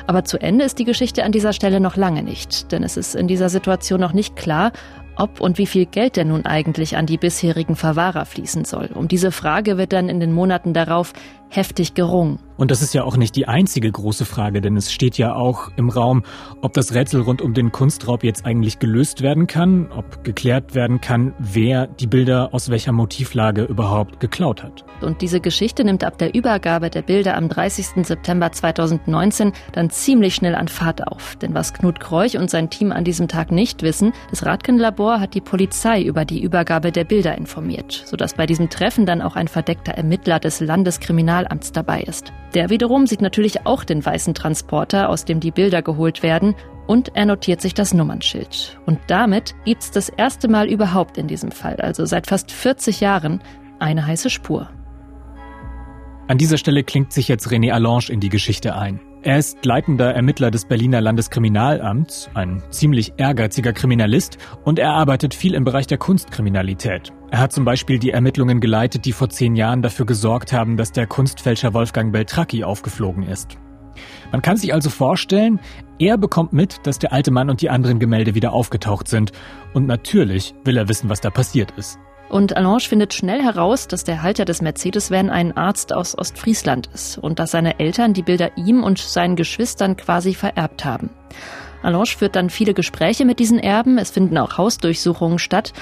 Aber 0.06 0.24
zu 0.24 0.40
Ende 0.40 0.64
ist 0.64 0.78
die 0.78 0.84
Geschichte 0.84 1.24
an 1.24 1.32
dieser 1.32 1.52
Stelle 1.52 1.80
noch 1.80 1.96
lange 1.96 2.22
nicht, 2.22 2.72
denn 2.72 2.82
es 2.82 2.96
ist 2.96 3.14
in 3.14 3.28
dieser 3.28 3.48
Situation 3.48 4.00
noch 4.00 4.12
nicht 4.12 4.36
klar, 4.36 4.72
ob 5.16 5.40
und 5.40 5.58
wie 5.58 5.66
viel 5.66 5.86
Geld 5.86 6.16
denn 6.16 6.28
nun 6.28 6.44
eigentlich 6.44 6.96
an 6.96 7.06
die 7.06 7.16
bisherigen 7.16 7.76
Verwahrer 7.76 8.24
fließen 8.24 8.64
soll. 8.64 8.90
Um 8.94 9.08
diese 9.08 9.30
Frage 9.30 9.78
wird 9.78 9.92
dann 9.92 10.08
in 10.08 10.20
den 10.20 10.32
Monaten 10.32 10.74
darauf 10.74 11.12
heftig 11.54 11.94
gerungen. 11.94 12.38
Und 12.56 12.70
das 12.70 12.82
ist 12.82 12.94
ja 12.94 13.02
auch 13.02 13.16
nicht 13.16 13.34
die 13.34 13.48
einzige 13.48 13.90
große 13.90 14.24
Frage, 14.24 14.60
denn 14.60 14.76
es 14.76 14.92
steht 14.92 15.18
ja 15.18 15.34
auch 15.34 15.70
im 15.76 15.88
Raum, 15.88 16.22
ob 16.62 16.72
das 16.72 16.94
Rätsel 16.94 17.20
rund 17.20 17.42
um 17.42 17.52
den 17.52 17.72
Kunstraub 17.72 18.22
jetzt 18.22 18.46
eigentlich 18.46 18.78
gelöst 18.78 19.22
werden 19.22 19.48
kann, 19.48 19.90
ob 19.90 20.22
geklärt 20.22 20.74
werden 20.74 21.00
kann, 21.00 21.34
wer 21.38 21.88
die 21.88 22.06
Bilder 22.06 22.54
aus 22.54 22.70
welcher 22.70 22.92
Motivlage 22.92 23.64
überhaupt 23.64 24.20
geklaut 24.20 24.62
hat. 24.62 24.84
Und 25.00 25.20
diese 25.20 25.40
Geschichte 25.40 25.82
nimmt 25.82 26.04
ab 26.04 26.16
der 26.18 26.34
Übergabe 26.34 26.90
der 26.90 27.02
Bilder 27.02 27.36
am 27.36 27.48
30. 27.48 28.06
September 28.06 28.52
2019 28.52 29.52
dann 29.72 29.90
ziemlich 29.90 30.36
schnell 30.36 30.54
an 30.54 30.68
Fahrt 30.68 31.06
auf. 31.08 31.34
Denn 31.36 31.54
was 31.54 31.74
Knut 31.74 31.98
Kreuch 31.98 32.38
und 32.38 32.50
sein 32.50 32.70
Team 32.70 32.92
an 32.92 33.02
diesem 33.04 33.26
Tag 33.26 33.50
nicht 33.50 33.82
wissen, 33.82 34.12
das 34.30 34.46
Radken-Labor 34.46 35.18
hat 35.18 35.34
die 35.34 35.40
Polizei 35.40 36.02
über 36.02 36.24
die 36.24 36.40
Übergabe 36.40 36.92
der 36.92 37.04
Bilder 37.04 37.36
informiert, 37.36 38.04
sodass 38.06 38.34
bei 38.34 38.46
diesem 38.46 38.70
Treffen 38.70 39.06
dann 39.06 39.22
auch 39.22 39.34
ein 39.34 39.48
verdeckter 39.48 39.92
Ermittler 39.92 40.38
des 40.38 40.60
Landeskriminalamts 41.44 41.72
dabei 41.72 42.02
ist. 42.02 42.32
Der 42.54 42.70
wiederum 42.70 43.06
sieht 43.06 43.20
natürlich 43.20 43.66
auch 43.66 43.84
den 43.84 44.04
weißen 44.04 44.34
Transporter, 44.34 45.08
aus 45.08 45.24
dem 45.24 45.40
die 45.40 45.50
Bilder 45.50 45.82
geholt 45.82 46.22
werden, 46.22 46.54
und 46.86 47.16
er 47.16 47.24
notiert 47.24 47.62
sich 47.62 47.72
das 47.72 47.94
Nummernschild. 47.94 48.78
Und 48.84 48.98
damit 49.06 49.54
gibt's 49.64 49.90
das 49.90 50.10
erste 50.10 50.48
Mal 50.48 50.68
überhaupt 50.68 51.16
in 51.16 51.28
diesem 51.28 51.50
Fall, 51.50 51.76
also 51.76 52.04
seit 52.04 52.26
fast 52.26 52.52
40 52.52 53.00
Jahren, 53.00 53.42
eine 53.78 54.06
heiße 54.06 54.28
Spur. 54.28 54.68
An 56.28 56.38
dieser 56.38 56.58
Stelle 56.58 56.84
klingt 56.84 57.12
sich 57.12 57.28
jetzt 57.28 57.48
René 57.48 57.72
Allange 57.72 58.10
in 58.10 58.20
die 58.20 58.28
Geschichte 58.28 58.76
ein. 58.76 59.00
Er 59.24 59.38
ist 59.38 59.64
leitender 59.64 60.14
Ermittler 60.14 60.50
des 60.50 60.66
Berliner 60.66 61.00
Landeskriminalamts, 61.00 62.28
ein 62.34 62.62
ziemlich 62.68 63.14
ehrgeiziger 63.16 63.72
Kriminalist 63.72 64.36
und 64.64 64.78
er 64.78 64.90
arbeitet 64.90 65.32
viel 65.32 65.54
im 65.54 65.64
Bereich 65.64 65.86
der 65.86 65.96
Kunstkriminalität. 65.96 67.10
Er 67.30 67.38
hat 67.38 67.50
zum 67.50 67.64
Beispiel 67.64 67.98
die 67.98 68.10
Ermittlungen 68.10 68.60
geleitet, 68.60 69.06
die 69.06 69.12
vor 69.12 69.30
zehn 69.30 69.56
Jahren 69.56 69.80
dafür 69.80 70.04
gesorgt 70.04 70.52
haben, 70.52 70.76
dass 70.76 70.92
der 70.92 71.06
Kunstfälscher 71.06 71.72
Wolfgang 71.72 72.12
Beltracchi 72.12 72.64
aufgeflogen 72.64 73.22
ist. 73.22 73.56
Man 74.30 74.42
kann 74.42 74.58
sich 74.58 74.74
also 74.74 74.90
vorstellen, 74.90 75.58
er 75.98 76.18
bekommt 76.18 76.52
mit, 76.52 76.86
dass 76.86 76.98
der 76.98 77.14
alte 77.14 77.30
Mann 77.30 77.48
und 77.48 77.62
die 77.62 77.70
anderen 77.70 78.00
Gemälde 78.00 78.34
wieder 78.34 78.52
aufgetaucht 78.52 79.08
sind. 79.08 79.32
Und 79.72 79.86
natürlich 79.86 80.54
will 80.66 80.76
er 80.76 80.90
wissen, 80.90 81.08
was 81.08 81.22
da 81.22 81.30
passiert 81.30 81.70
ist. 81.78 81.98
Und 82.28 82.56
Allange 82.56 82.80
findet 82.80 83.14
schnell 83.14 83.42
heraus, 83.42 83.86
dass 83.86 84.04
der 84.04 84.22
Halter 84.22 84.44
des 84.44 84.62
Mercedes-Van 84.62 85.30
ein 85.30 85.56
Arzt 85.56 85.92
aus 85.92 86.16
Ostfriesland 86.16 86.88
ist 86.92 87.18
und 87.18 87.38
dass 87.38 87.50
seine 87.52 87.78
Eltern 87.78 88.14
die 88.14 88.22
Bilder 88.22 88.56
ihm 88.56 88.82
und 88.82 88.98
seinen 88.98 89.36
Geschwistern 89.36 89.96
quasi 89.96 90.34
vererbt 90.34 90.84
haben. 90.84 91.10
Allange 91.82 92.06
führt 92.06 92.34
dann 92.34 92.50
viele 92.50 92.74
Gespräche 92.74 93.24
mit 93.24 93.38
diesen 93.38 93.58
Erben, 93.58 93.98
es 93.98 94.10
finden 94.10 94.38
auch 94.38 94.56
Hausdurchsuchungen 94.56 95.38
statt 95.38 95.72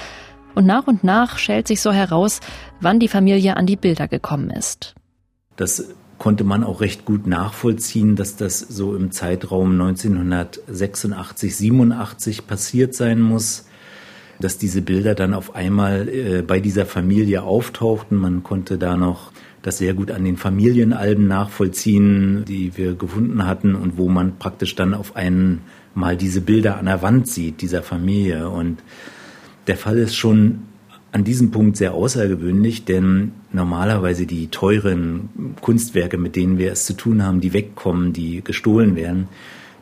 und 0.53 0.65
nach 0.65 0.87
und 0.87 1.03
nach 1.03 1.37
schält 1.37 1.67
sich 1.67 1.81
so 1.81 1.91
heraus, 1.91 2.39
wann 2.81 2.99
die 2.99 3.07
Familie 3.07 3.57
an 3.57 3.65
die 3.65 3.75
Bilder 3.77 4.07
gekommen 4.07 4.49
ist. 4.49 4.95
Das 5.55 5.87
konnte 6.17 6.43
man 6.43 6.63
auch 6.63 6.81
recht 6.81 7.05
gut 7.05 7.25
nachvollziehen, 7.25 8.15
dass 8.15 8.35
das 8.35 8.59
so 8.59 8.95
im 8.95 9.11
Zeitraum 9.11 9.71
1986, 9.71 11.55
87 11.55 12.47
passiert 12.47 12.93
sein 12.95 13.19
muss 13.19 13.65
dass 14.43 14.57
diese 14.57 14.81
Bilder 14.81 15.15
dann 15.15 15.33
auf 15.33 15.55
einmal 15.55 16.09
äh, 16.09 16.41
bei 16.41 16.59
dieser 16.59 16.85
Familie 16.85 17.43
auftauchten. 17.43 18.17
Man 18.17 18.43
konnte 18.43 18.77
da 18.77 18.97
noch 18.97 19.31
das 19.61 19.77
sehr 19.77 19.93
gut 19.93 20.11
an 20.11 20.25
den 20.25 20.37
Familienalben 20.37 21.27
nachvollziehen, 21.27 22.43
die 22.45 22.75
wir 22.77 22.95
gefunden 22.95 23.45
hatten 23.45 23.75
und 23.75 23.97
wo 23.97 24.09
man 24.09 24.37
praktisch 24.37 24.75
dann 24.75 24.93
auf 24.93 25.15
einmal 25.15 26.17
diese 26.17 26.41
Bilder 26.41 26.77
an 26.77 26.85
der 26.85 27.01
Wand 27.01 27.27
sieht, 27.27 27.61
dieser 27.61 27.81
Familie. 27.81 28.49
Und 28.49 28.83
der 29.67 29.77
Fall 29.77 29.97
ist 29.97 30.15
schon 30.15 30.63
an 31.13 31.23
diesem 31.23 31.51
Punkt 31.51 31.77
sehr 31.77 31.93
außergewöhnlich, 31.93 32.85
denn 32.85 33.31
normalerweise 33.53 34.25
die 34.25 34.47
teuren 34.47 35.29
Kunstwerke, 35.61 36.17
mit 36.17 36.35
denen 36.35 36.57
wir 36.57 36.71
es 36.71 36.85
zu 36.85 36.93
tun 36.93 37.23
haben, 37.23 37.39
die 37.39 37.53
wegkommen, 37.53 38.11
die 38.11 38.43
gestohlen 38.43 38.95
werden, 38.95 39.29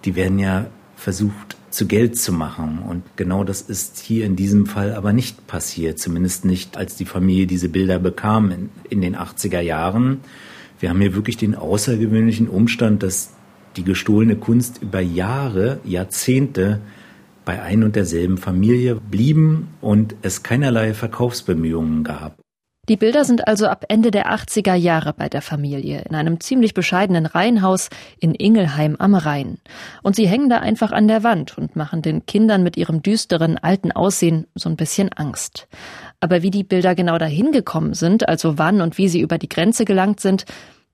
die 0.05 0.15
werden 0.15 0.37
ja 0.37 0.67
versucht 0.95 1.57
zu 1.71 1.87
Geld 1.87 2.17
zu 2.17 2.33
machen. 2.33 2.79
Und 2.87 3.03
genau 3.15 3.43
das 3.43 3.61
ist 3.61 3.99
hier 3.99 4.25
in 4.25 4.35
diesem 4.35 4.65
Fall 4.65 4.93
aber 4.93 5.13
nicht 5.13 5.47
passiert, 5.47 5.99
zumindest 5.99 6.45
nicht, 6.45 6.77
als 6.77 6.95
die 6.95 7.05
Familie 7.05 7.47
diese 7.47 7.69
Bilder 7.69 7.99
bekam 7.99 8.51
in, 8.51 8.69
in 8.89 9.01
den 9.01 9.15
80er 9.15 9.61
Jahren. 9.61 10.19
Wir 10.79 10.89
haben 10.89 11.01
hier 11.01 11.15
wirklich 11.15 11.37
den 11.37 11.55
außergewöhnlichen 11.55 12.47
Umstand, 12.47 13.03
dass 13.03 13.33
die 13.77 13.83
gestohlene 13.83 14.35
Kunst 14.35 14.81
über 14.81 14.99
Jahre, 14.99 15.79
Jahrzehnte 15.83 16.81
bei 17.45 17.61
ein 17.61 17.83
und 17.83 17.95
derselben 17.95 18.37
Familie 18.37 18.95
blieben 18.95 19.69
und 19.79 20.15
es 20.21 20.43
keinerlei 20.43 20.93
Verkaufsbemühungen 20.93 22.03
gab. 22.03 22.40
Die 22.89 22.97
Bilder 22.97 23.25
sind 23.25 23.47
also 23.47 23.67
ab 23.67 23.85
Ende 23.89 24.09
der 24.09 24.33
80er 24.33 24.73
Jahre 24.73 25.13
bei 25.13 25.29
der 25.29 25.43
Familie 25.43 26.01
in 26.01 26.15
einem 26.15 26.39
ziemlich 26.39 26.73
bescheidenen 26.73 27.27
Reihenhaus 27.27 27.89
in 28.19 28.33
Ingelheim 28.33 28.95
am 28.97 29.13
Rhein. 29.13 29.59
Und 30.01 30.15
sie 30.15 30.27
hängen 30.27 30.49
da 30.49 30.57
einfach 30.57 30.91
an 30.91 31.07
der 31.07 31.23
Wand 31.23 31.59
und 31.59 31.75
machen 31.75 32.01
den 32.01 32.25
Kindern 32.25 32.63
mit 32.63 32.77
ihrem 32.77 33.03
düsteren 33.03 33.59
alten 33.59 33.91
Aussehen 33.91 34.47
so 34.55 34.67
ein 34.67 34.77
bisschen 34.77 35.13
Angst. 35.13 35.67
Aber 36.19 36.41
wie 36.41 36.49
die 36.49 36.63
Bilder 36.63 36.95
genau 36.95 37.19
dahin 37.19 37.51
gekommen 37.51 37.93
sind, 37.93 38.27
also 38.27 38.57
wann 38.57 38.81
und 38.81 38.97
wie 38.97 39.09
sie 39.09 39.21
über 39.21 39.37
die 39.37 39.49
Grenze 39.49 39.85
gelangt 39.85 40.19
sind, 40.19 40.45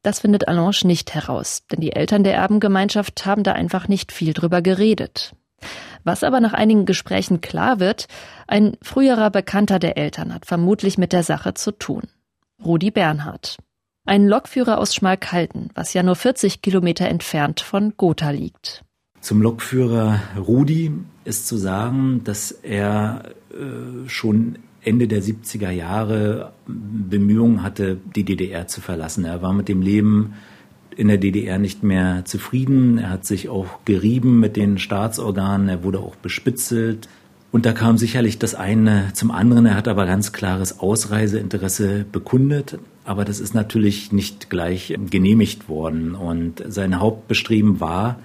das 0.04 0.20
findet 0.20 0.50
Allange 0.50 0.72
nicht 0.84 1.14
heraus, 1.14 1.64
denn 1.72 1.80
die 1.80 1.94
Eltern 1.94 2.26
der 2.26 2.36
Erbengemeinschaft 2.36 3.26
haben 3.26 3.44
da 3.44 3.54
einfach 3.54 3.88
nicht 3.88 4.12
viel 4.12 4.34
drüber 4.34 4.62
geredet. 4.62 5.34
Was 6.08 6.24
aber 6.24 6.40
nach 6.40 6.54
einigen 6.54 6.86
Gesprächen 6.86 7.42
klar 7.42 7.82
wird, 7.82 8.08
ein 8.48 8.78
früherer 8.82 9.30
Bekannter 9.30 9.78
der 9.78 9.98
Eltern 9.98 10.34
hat 10.34 10.46
vermutlich 10.46 10.98
mit 10.98 11.12
der 11.12 11.22
Sache 11.22 11.54
zu 11.54 11.74
tun. 11.74 12.04
Rudi 12.64 12.92
Bernhard. 12.92 13.58
Ein 14.06 14.26
Lokführer 14.26 14.78
aus 14.78 14.96
Schmalkalden, 14.96 15.70
was 15.76 15.94
ja 15.94 16.04
nur 16.04 16.16
40 16.16 16.62
Kilometer 16.62 17.10
entfernt 17.10 17.60
von 17.60 17.96
Gotha 17.98 18.30
liegt. 18.30 18.86
Zum 19.20 19.42
Lokführer 19.42 20.22
Rudi 20.38 20.94
ist 21.26 21.46
zu 21.46 21.58
sagen, 21.58 22.22
dass 22.24 22.52
er 22.52 23.24
äh, 23.52 24.08
schon 24.08 24.60
Ende 24.82 25.10
der 25.10 25.22
70er 25.22 25.72
Jahre 25.72 26.54
Bemühungen 26.68 27.64
hatte, 27.64 27.98
die 28.16 28.24
DDR 28.24 28.66
zu 28.68 28.80
verlassen. 28.80 29.26
Er 29.26 29.42
war 29.42 29.52
mit 29.52 29.68
dem 29.68 29.82
Leben 29.82 30.36
in 30.98 31.08
der 31.08 31.18
DDR 31.18 31.60
nicht 31.60 31.84
mehr 31.84 32.24
zufrieden. 32.26 32.98
Er 32.98 33.12
hat 33.12 33.26
sich 33.26 33.50
auch 33.50 33.68
gerieben 33.86 34.40
mit 34.40 34.56
den 34.58 34.80
Staatsorganen. 34.80 35.70
Er 35.70 35.84
wurde 35.84 36.00
auch 36.00 36.16
bespitzelt. 36.16 37.08
Und 37.52 37.66
da 37.66 37.72
kam 37.72 37.98
sicherlich 37.98 38.40
das 38.40 38.56
eine 38.56 39.14
zum 39.14 39.32
anderen. 39.32 39.68
Er 39.68 39.76
hat 39.76 39.88
aber 39.88 40.06
ganz 40.06 40.34
klares 40.34 40.80
Ausreiseinteresse 40.80 42.06
bekundet. 42.12 42.80
Aber 43.06 43.24
das 43.24 43.40
ist 43.40 43.54
natürlich 43.54 44.12
nicht 44.12 44.50
gleich 44.50 44.98
genehmigt 45.10 45.70
worden. 45.70 46.16
Und 46.16 46.64
sein 46.68 47.00
Hauptbestreben 47.00 47.80
war, 47.80 48.20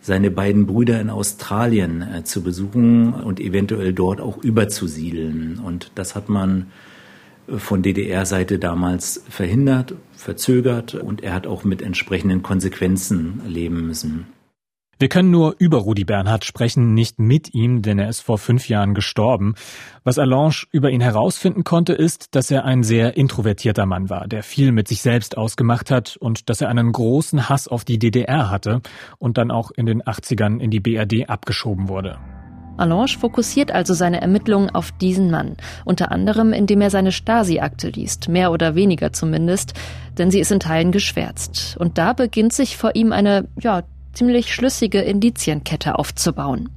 seine 0.00 0.30
beiden 0.30 0.66
Brüder 0.66 1.00
in 1.00 1.10
Australien 1.10 2.02
äh, 2.02 2.24
zu 2.24 2.42
besuchen 2.42 3.14
und 3.14 3.40
eventuell 3.40 3.92
dort 3.92 4.20
auch 4.20 4.36
überzusiedeln. 4.38 5.60
Und 5.64 5.90
das 5.96 6.14
hat 6.14 6.28
man 6.28 6.66
von 7.56 7.82
DDR-Seite 7.82 8.58
damals 8.58 9.24
verhindert, 9.28 9.94
verzögert 10.12 10.94
und 10.94 11.22
er 11.22 11.34
hat 11.34 11.46
auch 11.46 11.64
mit 11.64 11.82
entsprechenden 11.82 12.42
Konsequenzen 12.42 13.42
leben 13.46 13.86
müssen. 13.86 14.26
Wir 15.00 15.08
können 15.08 15.30
nur 15.30 15.54
über 15.58 15.78
Rudi 15.78 16.04
Bernhard 16.04 16.44
sprechen, 16.44 16.92
nicht 16.92 17.20
mit 17.20 17.54
ihm, 17.54 17.82
denn 17.82 18.00
er 18.00 18.08
ist 18.08 18.20
vor 18.20 18.36
fünf 18.36 18.68
Jahren 18.68 18.94
gestorben. 18.94 19.54
Was 20.02 20.18
Allange 20.18 20.64
über 20.72 20.90
ihn 20.90 21.00
herausfinden 21.00 21.62
konnte, 21.62 21.92
ist, 21.92 22.34
dass 22.34 22.50
er 22.50 22.64
ein 22.64 22.82
sehr 22.82 23.16
introvertierter 23.16 23.86
Mann 23.86 24.10
war, 24.10 24.26
der 24.26 24.42
viel 24.42 24.72
mit 24.72 24.88
sich 24.88 25.00
selbst 25.00 25.36
ausgemacht 25.36 25.92
hat 25.92 26.16
und 26.16 26.50
dass 26.50 26.60
er 26.60 26.68
einen 26.68 26.90
großen 26.90 27.48
Hass 27.48 27.68
auf 27.68 27.84
die 27.84 28.00
DDR 28.00 28.50
hatte 28.50 28.80
und 29.18 29.38
dann 29.38 29.52
auch 29.52 29.70
in 29.70 29.86
den 29.86 30.02
80ern 30.02 30.58
in 30.58 30.72
die 30.72 30.80
BRD 30.80 31.30
abgeschoben 31.30 31.88
wurde. 31.88 32.18
Allange 32.78 33.18
fokussiert 33.18 33.72
also 33.72 33.94
seine 33.94 34.20
Ermittlungen 34.20 34.70
auf 34.70 34.92
diesen 34.92 35.30
Mann, 35.30 35.56
unter 35.84 36.12
anderem 36.12 36.52
indem 36.52 36.80
er 36.80 36.90
seine 36.90 37.12
Stasi-Akte 37.12 37.88
liest, 37.88 38.28
mehr 38.28 38.52
oder 38.52 38.74
weniger 38.74 39.12
zumindest, 39.12 39.74
denn 40.16 40.30
sie 40.30 40.40
ist 40.40 40.52
in 40.52 40.60
Teilen 40.60 40.92
geschwärzt. 40.92 41.76
Und 41.78 41.98
da 41.98 42.12
beginnt 42.12 42.52
sich 42.52 42.76
vor 42.76 42.94
ihm 42.94 43.12
eine, 43.12 43.48
ja, 43.60 43.82
ziemlich 44.12 44.52
schlüssige 44.52 45.00
Indizienkette 45.00 45.98
aufzubauen. 45.98 46.70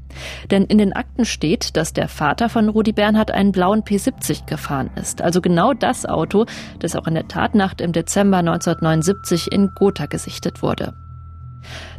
Denn 0.52 0.66
in 0.66 0.78
den 0.78 0.94
Akten 0.94 1.26
steht, 1.26 1.76
dass 1.78 1.94
der 1.94 2.08
Vater 2.08 2.50
von 2.50 2.70
Rudi 2.70 2.92
Bernhard 2.92 3.32
einen 3.32 3.52
blauen 3.52 3.82
P70 3.82 4.46
gefahren 4.46 4.92
ist, 4.96 5.22
also 5.22 5.42
genau 5.42 5.74
das 5.74 6.06
Auto, 6.06 6.46
das 6.80 6.96
auch 6.96 7.08
in 7.08 7.16
der 7.16 7.28
Tatnacht 7.28 7.82
im 7.82 7.94
Dezember 7.94 8.38
1979 8.38 9.52
in 9.52 9.70
Gotha 9.74 10.06
gesichtet 10.06 10.62
wurde. 10.62 10.94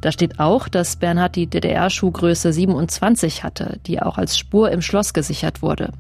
Da 0.01 0.12
steht 0.12 0.38
auch, 0.40 0.68
dass 0.68 0.96
Bernhard 0.96 1.37
die 1.37 1.46
DDR-Schuhgröße 1.46 2.53
27 2.53 3.44
hatte, 3.44 3.79
die 3.87 4.01
auch 4.01 4.18
als 4.18 4.38
Spur 4.38 4.70
im 4.70 4.83
Schloss 4.83 5.12
gesichert 5.12 5.62
wurde. 5.62 5.92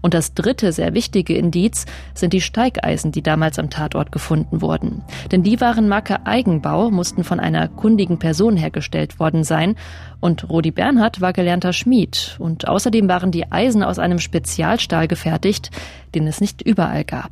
Und 0.00 0.14
das 0.14 0.34
dritte 0.34 0.72
sehr 0.72 0.94
wichtige 0.94 1.36
Indiz 1.36 1.86
sind 2.14 2.32
die 2.32 2.40
Steigeisen, 2.40 3.12
die 3.12 3.22
damals 3.22 3.58
am 3.58 3.70
Tatort 3.70 4.12
gefunden 4.12 4.60
wurden. 4.60 5.02
Denn 5.32 5.42
die 5.42 5.60
waren 5.60 5.88
Marke 5.88 6.26
Eigenbau, 6.26 6.90
mussten 6.90 7.24
von 7.24 7.40
einer 7.40 7.68
kundigen 7.68 8.18
Person 8.18 8.56
hergestellt 8.56 9.18
worden 9.18 9.44
sein. 9.44 9.76
Und 10.20 10.48
Rudi 10.48 10.70
Bernhard 10.70 11.20
war 11.20 11.32
gelernter 11.32 11.72
Schmied. 11.72 12.36
Und 12.38 12.68
außerdem 12.68 13.08
waren 13.08 13.30
die 13.30 13.50
Eisen 13.50 13.82
aus 13.82 13.98
einem 13.98 14.18
Spezialstahl 14.18 15.08
gefertigt, 15.08 15.70
den 16.14 16.26
es 16.26 16.40
nicht 16.40 16.62
überall 16.62 17.04
gab. 17.04 17.30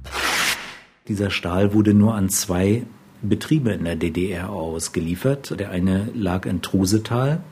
Dieser 1.08 1.30
Stahl 1.30 1.74
wurde 1.74 1.94
nur 1.94 2.14
an 2.14 2.28
zwei 2.28 2.84
Betriebe 3.22 3.70
in 3.70 3.84
der 3.84 3.96
DDR 3.96 4.50
ausgeliefert. 4.50 5.58
Der 5.58 5.70
eine 5.70 6.08
lag 6.14 6.46
in 6.46 6.62
Trusetal, 6.62 7.42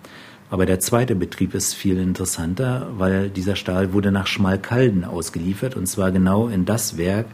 aber 0.50 0.66
der 0.66 0.80
zweite 0.80 1.14
Betrieb 1.14 1.54
ist 1.54 1.74
viel 1.74 1.98
interessanter, 1.98 2.88
weil 2.96 3.30
dieser 3.30 3.56
Stahl 3.56 3.92
wurde 3.92 4.10
nach 4.10 4.26
Schmalkalden 4.26 5.04
ausgeliefert 5.04 5.76
und 5.76 5.86
zwar 5.86 6.10
genau 6.10 6.48
in 6.48 6.64
das 6.64 6.96
Werk, 6.96 7.26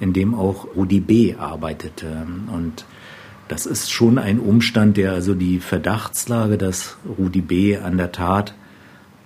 in 0.00 0.12
dem 0.12 0.34
auch 0.34 0.66
Rudi 0.74 1.00
B. 1.00 1.34
arbeitete. 1.34 2.26
Und 2.52 2.86
das 3.48 3.66
ist 3.66 3.92
schon 3.92 4.18
ein 4.18 4.40
Umstand, 4.40 4.96
der 4.96 5.12
also 5.12 5.34
die 5.34 5.58
Verdachtslage, 5.58 6.56
dass 6.56 6.96
Rudi 7.18 7.42
B. 7.42 7.76
an 7.76 7.98
der 7.98 8.12
Tat 8.12 8.54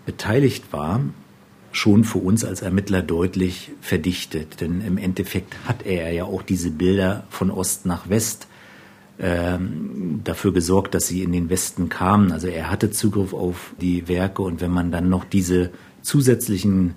beteiligt 0.04 0.72
war, 0.72 1.00
schon 1.78 2.04
für 2.04 2.18
uns 2.18 2.44
als 2.44 2.60
Ermittler 2.60 3.02
deutlich 3.02 3.70
verdichtet. 3.80 4.60
Denn 4.60 4.80
im 4.80 4.98
Endeffekt 4.98 5.54
hat 5.66 5.86
er 5.86 6.12
ja 6.12 6.24
auch 6.24 6.42
diese 6.42 6.70
Bilder 6.70 7.24
von 7.30 7.50
Ost 7.50 7.86
nach 7.86 8.08
West 8.08 8.48
ähm, 9.20 10.20
dafür 10.24 10.52
gesorgt, 10.52 10.94
dass 10.94 11.06
sie 11.06 11.22
in 11.22 11.32
den 11.32 11.50
Westen 11.50 11.88
kamen. 11.88 12.32
Also 12.32 12.48
er 12.48 12.70
hatte 12.70 12.90
Zugriff 12.90 13.32
auf 13.32 13.72
die 13.80 14.08
Werke 14.08 14.42
und 14.42 14.60
wenn 14.60 14.72
man 14.72 14.90
dann 14.90 15.08
noch 15.08 15.24
diese 15.24 15.70
zusätzlichen 16.02 16.94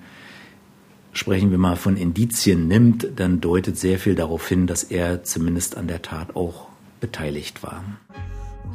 sprechen 1.13 1.51
wir 1.51 1.57
mal 1.57 1.75
von 1.75 1.97
Indizien 1.97 2.67
nimmt, 2.67 3.07
dann 3.17 3.41
deutet 3.41 3.77
sehr 3.77 3.99
viel 3.99 4.15
darauf 4.15 4.47
hin, 4.47 4.65
dass 4.65 4.83
er 4.83 5.23
zumindest 5.23 5.75
an 5.75 5.87
der 5.87 6.01
Tat 6.01 6.35
auch 6.37 6.69
beteiligt 7.01 7.63
war. 7.63 7.83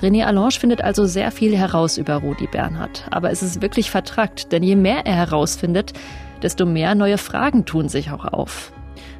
René 0.00 0.24
Allange 0.24 0.52
findet 0.52 0.82
also 0.82 1.06
sehr 1.06 1.30
viel 1.30 1.56
heraus 1.56 1.96
über 1.96 2.16
Rudi 2.16 2.46
Bernhard. 2.46 3.06
Aber 3.10 3.30
es 3.30 3.42
ist 3.42 3.62
wirklich 3.62 3.90
vertrackt, 3.90 4.52
denn 4.52 4.62
je 4.62 4.76
mehr 4.76 5.06
er 5.06 5.14
herausfindet, 5.14 5.92
desto 6.42 6.66
mehr 6.66 6.94
neue 6.94 7.18
Fragen 7.18 7.64
tun 7.64 7.88
sich 7.88 8.10
auch 8.10 8.24
auf. 8.24 8.72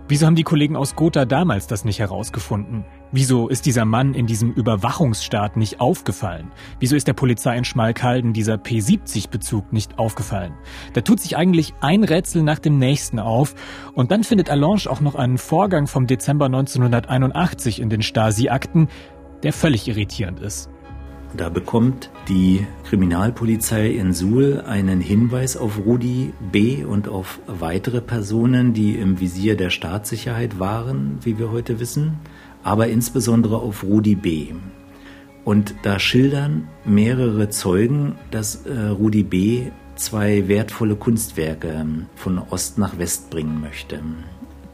Wieso 0.09 0.27
haben 0.27 0.37
die 0.37 0.45
Kollegen 0.45 0.77
aus 0.77 0.95
Gotha 0.95 1.25
damals 1.25 1.67
das 1.67 1.85
nicht 1.85 1.99
herausgefunden? 1.99 2.85
Wieso 3.11 3.49
ist 3.49 3.67
dieser 3.67 3.85
Mann 3.85 4.15
in 4.15 4.27
diesem 4.27 4.53
Überwachungsstaat 4.53 5.57
nicht 5.57 5.81
aufgefallen? 5.81 6.53
Wieso 6.79 6.95
ist 6.95 7.09
der 7.09 7.13
Polizei 7.13 7.59
in 7.59 7.65
Schmalkalden 7.65 8.33
dieser 8.33 8.55
P70-Bezug 8.55 9.73
nicht 9.73 9.99
aufgefallen? 9.99 10.55
Da 10.93 11.01
tut 11.01 11.19
sich 11.19 11.37
eigentlich 11.37 11.75
ein 11.81 12.05
Rätsel 12.05 12.45
nach 12.45 12.61
dem 12.61 12.79
nächsten 12.79 13.19
auf 13.19 13.57
und 13.95 14.13
dann 14.13 14.23
findet 14.23 14.49
Allange 14.49 14.89
auch 14.89 15.01
noch 15.01 15.17
einen 15.17 15.39
Vorgang 15.39 15.89
vom 15.89 16.07
Dezember 16.07 16.47
1981 16.47 17.81
in 17.81 17.91
den 17.91 18.03
Stasi-Akten, 18.03 18.87
der 19.47 19.53
völlig 19.53 19.87
irritierend 19.87 20.41
ist. 20.41 20.69
Da 21.37 21.51
bekommt 21.51 22.11
die 22.27 22.67
Kriminalpolizei 22.83 23.91
in 23.91 24.13
Suhl 24.13 24.65
einen 24.67 25.01
Hinweis 25.01 25.57
auf 25.57 25.79
Rudi 25.87 26.33
B. 26.51 26.83
und 26.83 27.07
auf 27.07 27.39
weitere 27.47 28.01
Personen, 28.01 28.75
die 28.75 28.97
im 28.97 29.21
Visier 29.21 29.57
der 29.57 29.71
Staatssicherheit 29.71 30.59
waren, 30.59 31.21
wie 31.23 31.39
wir 31.39 31.53
heute 31.53 31.79
wissen, 31.79 32.17
aber 32.65 32.89
insbesondere 32.89 33.59
auf 33.59 33.85
Rudi 33.85 34.17
B. 34.17 34.49
Und 35.45 35.77
da 35.85 36.01
schildern 36.01 36.67
mehrere 36.85 37.49
Zeugen, 37.49 38.17
dass 38.33 38.67
äh, 38.67 38.89
Rudi 38.89 39.23
B. 39.23 39.71
zwei 39.95 40.49
wertvolle 40.49 40.97
Kunstwerke 40.97 41.69
ähm, 41.69 42.07
von 42.17 42.39
Ost 42.39 42.79
nach 42.79 42.99
West 42.99 43.31
bringen 43.31 43.61
möchte. 43.61 44.01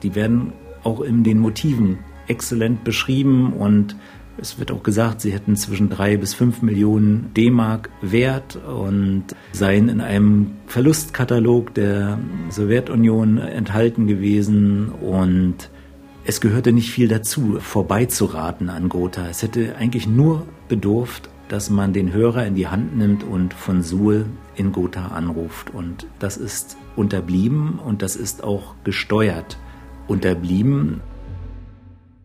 Die 0.03 0.15
werden 0.15 0.55
auch 0.83 1.03
in 1.03 1.25
den 1.25 1.41
Motiven 1.41 1.99
exzellent 2.27 2.85
beschrieben 2.85 3.53
und 3.53 3.97
es 4.43 4.59
wird 4.59 4.71
auch 4.71 4.83
gesagt, 4.83 5.23
sie 5.23 5.33
hätten 5.33 5.57
zwischen 5.57 5.89
drei 5.89 6.19
bis 6.19 6.35
fünf 6.35 6.61
Millionen 6.61 7.33
D-Mark 7.35 7.89
Wert 8.03 8.57
und 8.57 9.25
seien 9.53 9.89
in 9.89 10.01
einem 10.01 10.51
Verlustkatalog 10.67 11.73
der 11.75 12.19
Sowjetunion 12.51 13.39
enthalten 13.39 14.07
gewesen 14.07 14.91
und 14.91 15.71
es 16.25 16.41
gehörte 16.41 16.73
nicht 16.73 16.91
viel 16.91 17.09
dazu, 17.09 17.59
vorbeizuraten 17.61 18.69
an 18.69 18.89
Gotha. 18.89 19.29
Es 19.29 19.43
hätte 19.43 19.77
eigentlich 19.77 20.07
nur 20.07 20.47
bedurft 20.69 21.31
dass 21.53 21.69
man 21.69 21.93
den 21.93 22.15
Hörer 22.15 22.47
in 22.47 22.55
die 22.55 22.69
Hand 22.69 22.97
nimmt 22.97 23.25
und 23.25 23.53
von 23.53 23.83
Suhl 23.83 24.25
in 24.57 24.73
Gotha 24.73 25.09
anruft. 25.09 25.69
Und 25.69 26.07
das 26.19 26.39
ist 26.39 26.79
unterblieben 26.97 27.79
und 27.79 28.01
das 28.01 28.17
ist 28.17 28.43
auch 28.43 28.75
gesteuert 28.85 29.59
unterblieben. 30.09 31.03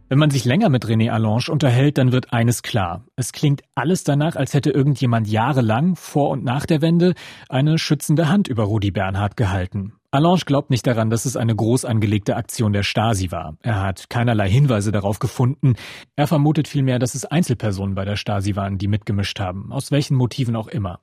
Wenn 0.10 0.20
man 0.20 0.30
sich 0.30 0.46
länger 0.46 0.70
mit 0.70 0.86
René 0.86 1.10
Allange 1.12 1.52
unterhält, 1.52 1.98
dann 1.98 2.14
wird 2.14 2.32
eines 2.32 2.62
klar. 2.62 3.04
Es 3.18 3.34
klingt 3.34 3.64
alles 3.76 4.06
danach, 4.06 4.38
als 4.38 4.54
hätte 4.54 4.70
irgendjemand 4.70 5.28
jahrelang, 5.28 5.98
vor 5.98 6.30
und 6.30 6.46
nach 6.46 6.66
der 6.66 6.82
Wende, 6.82 7.14
eine 7.50 7.78
schützende 7.78 8.30
Hand 8.30 8.48
über 8.48 8.64
Rudi 8.64 8.92
Bernhard 8.92 9.36
gehalten. 9.36 9.94
Allange 10.10 10.44
glaubt 10.46 10.70
nicht 10.70 10.88
daran, 10.88 11.10
dass 11.10 11.26
es 11.26 11.36
eine 11.36 11.54
groß 11.54 11.84
angelegte 11.84 12.38
Aktion 12.38 12.72
der 12.72 12.84
Stasi 12.84 13.32
war. 13.32 13.58
Er 13.62 13.82
hat 13.82 14.10
keinerlei 14.10 14.50
Hinweise 14.50 14.94
darauf 14.94 15.20
gefunden. 15.20 15.76
Er 16.16 16.28
vermutet 16.28 16.70
vielmehr, 16.70 17.00
dass 17.00 17.14
es 17.14 17.26
Einzelpersonen 17.26 17.94
bei 17.94 18.06
der 18.06 18.16
Stasi 18.16 18.56
waren, 18.56 18.78
die 18.78 18.88
mitgemischt 18.88 19.42
haben, 19.42 19.74
aus 19.74 19.92
welchen 19.92 20.16
Motiven 20.16 20.56
auch 20.56 20.70
immer. 20.70 21.02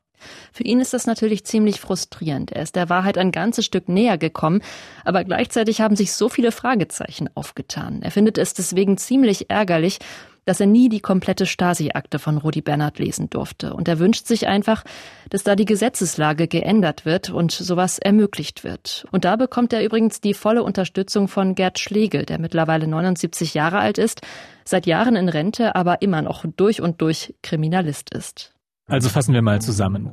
Für 0.53 0.65
ihn 0.65 0.81
ist 0.81 0.95
das 0.95 1.07
natürlich 1.07 1.45
ziemlich 1.45 1.81
frustrierend. 1.81 2.53
Er 2.53 2.63
ist 2.63 2.77
der 2.77 2.89
Wahrheit 2.89 3.19
ein 3.19 3.33
ganzes 3.33 3.65
Stück 3.65 3.89
näher 3.89 4.19
gekommen, 4.19 4.63
aber 5.05 5.25
gleichzeitig 5.25 5.81
haben 5.81 5.97
sich 5.97 6.13
so 6.13 6.29
viele 6.29 6.53
Fragezeichen 6.53 7.29
aufgetan. 7.35 8.03
Er 8.03 8.11
findet 8.11 8.39
es 8.39 8.55
deswegen 8.55 8.97
ziemlich 8.97 9.51
ärgerlich, 9.51 9.99
dass 10.45 10.61
er 10.61 10.67
nie 10.67 10.89
die 10.89 11.01
komplette 11.01 11.47
Stasi-Akte 11.47 12.19
von 12.19 12.39
Rudi 12.39 12.61
Bernhard 12.61 12.99
lesen 12.99 13.31
durfte. 13.31 13.75
Und 13.75 13.89
er 13.89 13.99
wünscht 13.99 14.27
sich 14.27 14.47
einfach, 14.47 14.85
dass 15.31 15.43
da 15.43 15.57
die 15.57 15.65
Gesetzeslage 15.65 16.49
geändert 16.49 17.05
wird 17.05 17.31
und 17.31 17.53
sowas 17.53 17.99
ermöglicht 17.99 18.65
wird. 18.65 19.07
Und 19.11 19.25
da 19.25 19.37
bekommt 19.37 19.73
er 19.73 19.85
übrigens 19.85 20.21
die 20.21 20.35
volle 20.35 20.63
Unterstützung 20.63 21.29
von 21.29 21.55
Gerd 21.55 21.79
Schlegel, 21.79 22.25
der 22.25 22.39
mittlerweile 22.39 22.87
79 22.87 23.55
Jahre 23.55 23.79
alt 23.79 23.99
ist, 23.99 24.21
seit 24.65 24.87
Jahren 24.87 25.17
in 25.17 25.29
Rente, 25.29 25.75
aber 25.75 26.03
immer 26.03 26.23
noch 26.23 26.45
durch 26.57 26.81
und 26.81 27.01
durch 27.01 27.35
Kriminalist 27.43 28.15
ist. 28.15 28.54
Also 28.87 29.09
fassen 29.09 29.33
wir 29.33 29.41
mal 29.41 29.63
zusammen. 29.63 30.11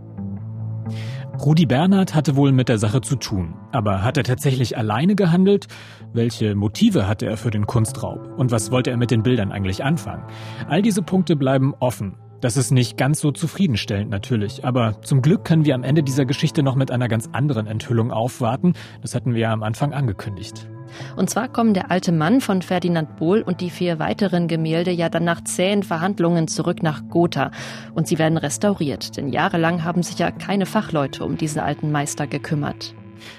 Rudi 1.43 1.65
Bernhard 1.65 2.15
hatte 2.15 2.37
wohl 2.37 2.53
mit 2.53 2.69
der 2.69 2.77
Sache 2.77 3.01
zu 3.01 3.17
tun. 3.17 3.55
Aber 3.71 4.03
hat 4.03 4.15
er 4.15 4.23
tatsächlich 4.23 4.77
alleine 4.77 5.15
gehandelt? 5.15 5.67
Welche 6.13 6.55
Motive 6.55 7.07
hatte 7.07 7.25
er 7.25 7.35
für 7.35 7.51
den 7.51 7.67
Kunstraub? 7.67 8.37
Und 8.37 8.51
was 8.51 8.71
wollte 8.71 8.89
er 8.91 8.97
mit 8.97 9.11
den 9.11 9.23
Bildern 9.23 9.51
eigentlich 9.51 9.83
anfangen? 9.83 10.23
All 10.69 10.81
diese 10.81 11.01
Punkte 11.01 11.35
bleiben 11.35 11.73
offen. 11.79 12.15
Das 12.39 12.55
ist 12.57 12.71
nicht 12.71 12.97
ganz 12.97 13.19
so 13.19 13.31
zufriedenstellend 13.31 14.09
natürlich, 14.09 14.65
aber 14.65 15.01
zum 15.01 15.21
Glück 15.21 15.45
können 15.45 15.65
wir 15.65 15.75
am 15.75 15.83
Ende 15.83 16.01
dieser 16.01 16.25
Geschichte 16.25 16.63
noch 16.63 16.75
mit 16.75 16.89
einer 16.91 17.07
ganz 17.07 17.29
anderen 17.33 17.67
Enthüllung 17.67 18.11
aufwarten. 18.11 18.73
Das 19.01 19.13
hatten 19.13 19.33
wir 19.33 19.41
ja 19.41 19.53
am 19.53 19.63
Anfang 19.63 19.93
angekündigt. 19.93 20.67
Und 21.15 21.29
zwar 21.29 21.47
kommen 21.47 21.73
der 21.73 21.91
alte 21.91 22.11
Mann 22.11 22.41
von 22.41 22.61
Ferdinand 22.61 23.17
Bohl 23.17 23.41
und 23.41 23.61
die 23.61 23.69
vier 23.69 23.99
weiteren 23.99 24.47
Gemälde 24.47 24.91
ja 24.91 25.09
dann 25.09 25.23
nach 25.23 25.43
zähen 25.43 25.83
Verhandlungen 25.83 26.47
zurück 26.47 26.83
nach 26.83 27.07
Gotha. 27.09 27.51
Und 27.93 28.07
sie 28.07 28.19
werden 28.19 28.37
restauriert, 28.37 29.17
denn 29.17 29.29
jahrelang 29.29 29.83
haben 29.83 30.03
sich 30.03 30.19
ja 30.19 30.31
keine 30.31 30.65
Fachleute 30.65 31.23
um 31.23 31.37
diesen 31.37 31.59
alten 31.59 31.91
Meister 31.91 32.27
gekümmert. 32.27 32.93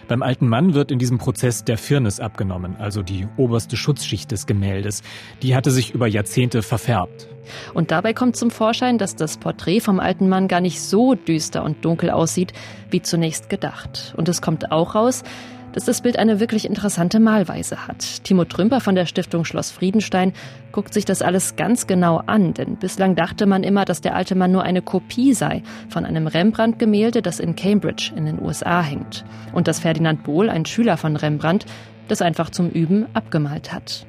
Beim 0.09 0.23
alten 0.23 0.49
Mann 0.49 0.75
wird 0.75 0.91
in 0.91 0.99
diesem 0.99 1.19
Prozess 1.19 1.65
der 1.65 1.79
Firnis 1.79 2.21
abgenommen, 2.21 2.77
also 2.79 3.03
die 3.03 3.27
oberste 3.37 3.77
Schutzschicht 3.77 4.31
des 4.31 4.47
Gemäldes. 4.47 5.03
Die 5.43 5.55
hatte 5.55 5.71
sich 5.71 5.95
über 5.95 6.07
Jahrzehnte 6.07 6.63
verfärbt. 6.63 7.29
Und 7.75 7.91
dabei 7.91 8.13
kommt 8.13 8.37
zum 8.37 8.51
Vorschein, 8.51 8.99
dass 8.99 9.17
das 9.17 9.37
Porträt 9.39 9.81
vom 9.81 10.01
alten 10.01 10.29
Mann 10.29 10.49
gar 10.49 10.61
nicht 10.61 10.81
so 10.81 11.15
düster 11.15 11.65
und 11.65 11.85
dunkel 11.85 12.11
aussieht, 12.11 12.53
wie 12.91 13.03
zunächst 13.03 13.51
gedacht. 13.51 14.15
Und 14.17 14.29
es 14.29 14.43
kommt 14.43 14.71
auch 14.71 14.95
raus, 14.95 15.25
dass 15.73 15.85
das 15.85 16.03
Bild 16.03 16.19
eine 16.19 16.41
wirklich 16.41 16.65
interessante 16.65 17.21
Malweise 17.21 17.87
hat. 17.87 18.25
Timo 18.25 18.45
Trümper 18.45 18.81
von 18.81 18.95
der 18.95 19.07
Stiftung 19.07 19.45
Schloss 19.45 19.71
Friedenstein 19.71 20.33
guckt 20.73 20.95
sich 20.95 21.05
das 21.05 21.23
alles 21.23 21.57
ganz 21.57 21.87
genau 21.87 22.19
an, 22.27 22.55
denn 22.55 22.77
bislang 22.77 23.15
dachte 23.15 23.47
man 23.47 23.63
immer, 23.63 23.85
dass 23.85 24.01
der 24.01 24.15
alte 24.15 24.35
Mann 24.35 24.53
nur 24.53 24.63
eine 24.63 24.83
Kopie 24.83 25.35
sei 25.35 25.63
von 25.89 26.05
einem 26.05 26.27
Rembrandt-Gemälde, 26.27 27.23
das 27.23 27.41
in 27.41 27.57
Cambridge 27.57 28.13
in 28.17 28.27
den 28.27 28.41
USA 28.41 28.83
hängt. 28.83 29.25
Und 29.53 29.69
dass 29.69 29.81
Ferdinand 29.81 30.25
Bohl, 30.25 30.49
ein 30.49 30.65
Schüler 30.67 30.97
von 30.97 31.17
Rembrandt, 31.17 31.67
das 32.09 32.23
einfach 32.23 32.51
zum 32.51 32.71
Üben 32.71 33.07
abgemalt 33.15 33.73
hat. 33.73 34.07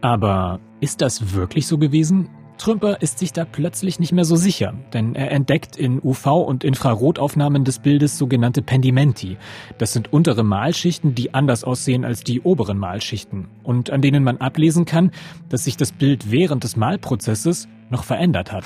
Aber 0.00 0.60
ist 0.80 1.00
das 1.00 1.34
wirklich 1.34 1.66
so 1.66 1.78
gewesen? 1.78 2.28
Trümper 2.58 3.02
ist 3.02 3.18
sich 3.18 3.32
da 3.32 3.44
plötzlich 3.44 4.00
nicht 4.00 4.12
mehr 4.12 4.24
so 4.24 4.36
sicher, 4.36 4.74
denn 4.92 5.14
er 5.14 5.30
entdeckt 5.30 5.76
in 5.76 6.00
UV- 6.00 6.44
und 6.44 6.64
Infrarotaufnahmen 6.64 7.64
des 7.64 7.78
Bildes 7.78 8.18
sogenannte 8.18 8.62
Pendimenti. 8.62 9.36
Das 9.78 9.92
sind 9.92 10.12
untere 10.12 10.42
Malschichten, 10.42 11.14
die 11.14 11.34
anders 11.34 11.64
aussehen 11.64 12.04
als 12.04 12.24
die 12.24 12.40
oberen 12.40 12.78
Malschichten 12.78 13.48
und 13.62 13.90
an 13.90 14.02
denen 14.02 14.24
man 14.24 14.38
ablesen 14.38 14.84
kann, 14.84 15.10
dass 15.48 15.64
sich 15.64 15.76
das 15.76 15.92
Bild 15.92 16.30
während 16.30 16.64
des 16.64 16.76
Malprozesses 16.76 17.68
noch 17.90 18.04
verändert 18.04 18.52
hat 18.52 18.64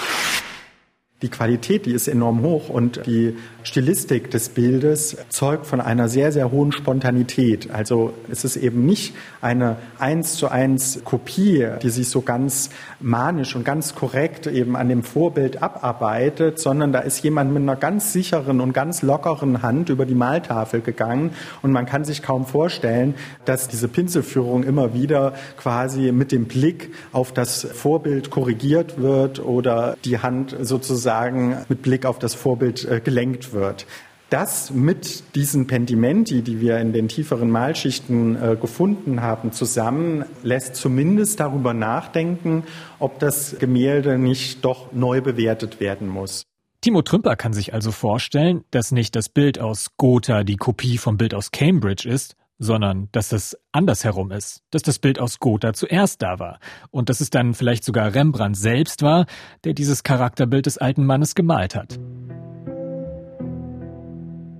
die 1.23 1.29
Qualität, 1.29 1.85
die 1.85 1.93
ist 1.93 2.09
enorm 2.09 2.41
hoch 2.41 2.71
und 2.71 3.07
die 3.07 3.37
Stilistik 3.63 4.31
des 4.31 4.49
Bildes 4.49 5.19
zeugt 5.29 5.67
von 5.67 5.81
einer 5.83 6.09
sehr, 6.09 6.33
sehr 6.33 6.51
hohen 6.51 6.73
Spontanität. 6.73 7.71
Also 7.71 8.15
es 8.31 8.45
ist 8.45 8.57
eben 8.57 8.87
nicht 8.87 9.15
eine 9.43 9.77
eins 9.99 10.37
zu 10.37 10.49
eins 10.49 11.03
Kopie, 11.05 11.69
die 11.83 11.91
sich 11.91 12.09
so 12.09 12.23
ganz 12.23 12.71
manisch 13.01 13.55
und 13.55 13.65
ganz 13.65 13.95
korrekt 13.95 14.47
eben 14.47 14.77
an 14.77 14.89
dem 14.89 15.03
Vorbild 15.03 15.63
abarbeitet, 15.63 16.59
sondern 16.59 16.93
da 16.93 17.01
ist 17.01 17.23
jemand 17.23 17.53
mit 17.53 17.63
einer 17.63 17.77
ganz 17.77 18.15
sicheren 18.15 18.61
und 18.61 18.73
ganz 18.73 19.03
lockeren 19.03 19.63
Hand 19.63 19.91
über 19.91 20.07
die 20.07 20.15
Maltafel 20.15 20.81
gegangen 20.81 21.33
und 21.61 21.71
man 21.73 21.85
kann 21.85 22.05
sich 22.05 22.23
kaum 22.23 22.47
vorstellen, 22.47 23.15
dass 23.45 23.69
diese 23.69 23.89
Pinselführung 23.89 24.63
immer 24.63 24.95
wieder 24.95 25.35
quasi 25.59 26.13
mit 26.13 26.33
dem 26.33 26.47
Blick 26.47 26.95
auf 27.13 27.33
das 27.33 27.65
Vorbild 27.65 28.31
korrigiert 28.31 28.99
wird 28.99 29.45
oder 29.45 29.99
die 30.05 30.19
Hand 30.19 30.57
sozusagen 30.63 31.10
sozusagen 31.11 31.57
mit 31.69 31.83
Blick 31.83 32.07
auf 32.07 32.19
das 32.19 32.35
Vorbild 32.35 32.85
äh, 32.85 33.01
gelenkt 33.01 33.53
wird. 33.53 33.87
Das 34.29 34.71
mit 34.71 35.35
diesen 35.35 35.67
Pendimenti, 35.67 36.43
die 36.43 36.61
wir 36.61 36.79
in 36.79 36.93
den 36.93 37.09
tieferen 37.09 37.51
Malschichten 37.51 38.37
äh, 38.41 38.57
gefunden 38.57 39.23
haben, 39.23 39.51
zusammen 39.51 40.25
lässt 40.45 40.77
zumindest 40.77 41.41
darüber 41.41 41.75
nachdenken, 41.75 42.63
ob 43.01 43.19
das 43.19 43.57
Gemälde 43.59 44.19
nicht 44.19 44.65
doch 44.65 44.93
neu 44.93 45.21
bewertet 45.21 45.81
werden 45.81 46.07
muss. 46.07 46.45
Timo 46.81 47.03
Trümper 47.03 47.35
kann 47.35 47.53
sich 47.53 47.75
also 47.75 47.91
vorstellen, 47.91 48.63
dass 48.71 48.93
nicht 48.93 49.17
das 49.17 49.29
Bild 49.29 49.59
aus 49.59 49.89
Gotha 49.97 50.45
die 50.45 50.57
Kopie 50.57 50.97
vom 50.97 51.17
Bild 51.17 51.35
aus 51.35 51.51
Cambridge 51.51 52.09
ist, 52.09 52.37
sondern 52.61 53.09
dass 53.11 53.33
es 53.33 53.59
andersherum 53.73 54.31
ist, 54.31 54.63
dass 54.71 54.83
das 54.83 55.01
Bild 55.01 55.19
aus 55.19 55.41
Gotha 55.41 55.73
zuerst 55.73 56.23
da 56.23 56.39
war 56.39 56.61
und 56.91 57.09
dass 57.09 57.21
es 57.21 57.31
dann 57.31 57.55
vielleicht 57.55 57.85
sogar 57.85 58.15
Rembrandt 58.15 58.57
selbst 58.57 59.03
war, 59.03 59.27
der 59.65 59.73
dieses 59.73 60.05
Charakterbild 60.05 60.67
des 60.67 60.79
alten 60.79 61.05
Mannes 61.05 61.35
gemalt 61.35 61.75
hat. 61.75 61.99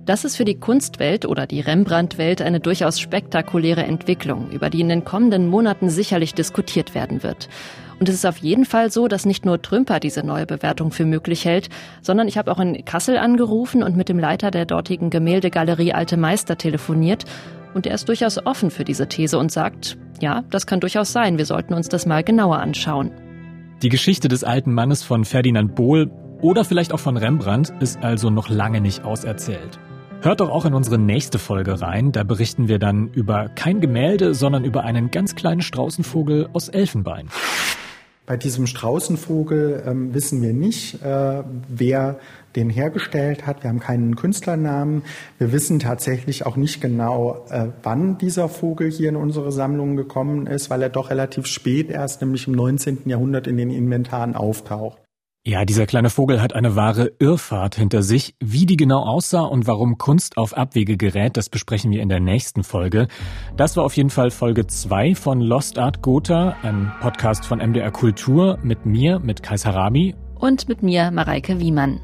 Das 0.05 0.25
ist 0.25 0.35
für 0.35 0.45
die 0.45 0.59
Kunstwelt 0.59 1.27
oder 1.27 1.45
die 1.45 1.59
Rembrandt-Welt 1.59 2.41
eine 2.41 2.59
durchaus 2.59 2.99
spektakuläre 2.99 3.83
Entwicklung, 3.83 4.49
über 4.49 4.71
die 4.71 4.81
in 4.81 4.89
den 4.89 5.05
kommenden 5.05 5.47
Monaten 5.47 5.91
sicherlich 5.91 6.33
diskutiert 6.33 6.95
werden 6.95 7.21
wird. 7.21 7.49
Und 7.99 8.09
es 8.09 8.15
ist 8.15 8.25
auf 8.25 8.37
jeden 8.37 8.65
Fall 8.65 8.91
so, 8.91 9.07
dass 9.07 9.27
nicht 9.27 9.45
nur 9.45 9.61
Trümper 9.61 9.99
diese 9.99 10.25
neue 10.25 10.47
Bewertung 10.47 10.91
für 10.91 11.05
möglich 11.05 11.45
hält, 11.45 11.69
sondern 12.01 12.27
ich 12.27 12.39
habe 12.39 12.51
auch 12.51 12.59
in 12.59 12.83
Kassel 12.83 13.15
angerufen 13.17 13.83
und 13.83 13.95
mit 13.95 14.09
dem 14.09 14.17
Leiter 14.17 14.49
der 14.49 14.65
dortigen 14.65 15.11
Gemäldegalerie 15.11 15.93
Alte 15.93 16.17
Meister 16.17 16.57
telefoniert 16.57 17.25
und 17.73 17.85
er 17.85 17.95
ist 17.95 18.07
durchaus 18.07 18.45
offen 18.45 18.71
für 18.71 18.83
diese 18.83 19.07
These 19.07 19.37
und 19.37 19.51
sagt, 19.51 19.97
ja, 20.21 20.43
das 20.49 20.65
kann 20.65 20.79
durchaus 20.79 21.11
sein, 21.11 21.37
wir 21.37 21.45
sollten 21.45 21.73
uns 21.73 21.89
das 21.89 22.05
mal 22.05 22.23
genauer 22.23 22.59
anschauen. 22.59 23.11
Die 23.81 23.89
Geschichte 23.89 24.27
des 24.27 24.43
alten 24.43 24.73
Mannes 24.73 25.03
von 25.03 25.25
Ferdinand 25.25 25.75
Bohl 25.75 26.11
oder 26.41 26.65
vielleicht 26.65 26.93
auch 26.93 26.99
von 26.99 27.17
Rembrandt 27.17 27.73
ist 27.79 28.03
also 28.03 28.29
noch 28.29 28.49
lange 28.49 28.81
nicht 28.81 29.03
auserzählt. 29.03 29.79
Hört 30.21 30.39
doch 30.39 30.49
auch 30.49 30.65
in 30.65 30.75
unsere 30.75 30.99
nächste 30.99 31.39
Folge 31.39 31.81
rein, 31.81 32.11
da 32.11 32.23
berichten 32.23 32.67
wir 32.67 32.77
dann 32.77 33.09
über 33.09 33.49
kein 33.49 33.81
Gemälde, 33.81 34.35
sondern 34.35 34.63
über 34.63 34.83
einen 34.83 35.09
ganz 35.09 35.33
kleinen 35.33 35.61
Straußenvogel 35.61 36.49
aus 36.53 36.69
Elfenbein. 36.69 37.27
Bei 38.31 38.37
diesem 38.37 38.65
Straußenvogel 38.65 39.83
ähm, 39.85 40.13
wissen 40.13 40.41
wir 40.41 40.53
nicht, 40.53 41.03
äh, 41.03 41.43
wer 41.67 42.17
den 42.55 42.69
hergestellt 42.69 43.45
hat. 43.45 43.61
Wir 43.61 43.69
haben 43.69 43.81
keinen 43.81 44.15
Künstlernamen. 44.15 45.03
Wir 45.37 45.51
wissen 45.51 45.79
tatsächlich 45.79 46.45
auch 46.45 46.55
nicht 46.55 46.79
genau, 46.79 47.45
äh, 47.49 47.67
wann 47.83 48.17
dieser 48.19 48.47
Vogel 48.47 48.89
hier 48.89 49.09
in 49.09 49.17
unsere 49.17 49.51
Sammlung 49.51 49.97
gekommen 49.97 50.47
ist, 50.47 50.69
weil 50.69 50.81
er 50.81 50.87
doch 50.87 51.09
relativ 51.09 51.45
spät 51.45 51.89
erst, 51.89 52.21
nämlich 52.21 52.47
im 52.47 52.53
19. 52.53 52.99
Jahrhundert 53.03 53.47
in 53.47 53.57
den 53.57 53.69
Inventaren 53.69 54.33
auftaucht. 54.33 55.01
Ja, 55.43 55.65
dieser 55.65 55.87
kleine 55.87 56.11
Vogel 56.11 56.39
hat 56.39 56.53
eine 56.53 56.75
wahre 56.75 57.13
Irrfahrt 57.17 57.73
hinter 57.73 58.03
sich. 58.03 58.35
Wie 58.39 58.67
die 58.67 58.77
genau 58.77 59.01
aussah 59.01 59.41
und 59.41 59.65
warum 59.65 59.97
Kunst 59.97 60.37
auf 60.37 60.55
Abwege 60.55 60.97
gerät, 60.97 61.35
das 61.35 61.49
besprechen 61.49 61.89
wir 61.89 62.03
in 62.03 62.09
der 62.09 62.19
nächsten 62.19 62.63
Folge. 62.63 63.07
Das 63.57 63.75
war 63.75 63.83
auf 63.83 63.97
jeden 63.97 64.11
Fall 64.11 64.29
Folge 64.29 64.67
2 64.67 65.15
von 65.15 65.41
Lost 65.41 65.79
Art 65.79 66.03
Gotha, 66.03 66.57
ein 66.61 66.93
Podcast 67.01 67.43
von 67.43 67.57
MDR 67.57 67.89
Kultur 67.89 68.59
mit 68.61 68.85
mir, 68.85 69.17
mit 69.17 69.41
Kais 69.41 69.65
Harabi. 69.65 70.13
Und 70.35 70.69
mit 70.69 70.83
mir, 70.83 71.09
Mareike 71.09 71.59
Wiemann. 71.59 72.01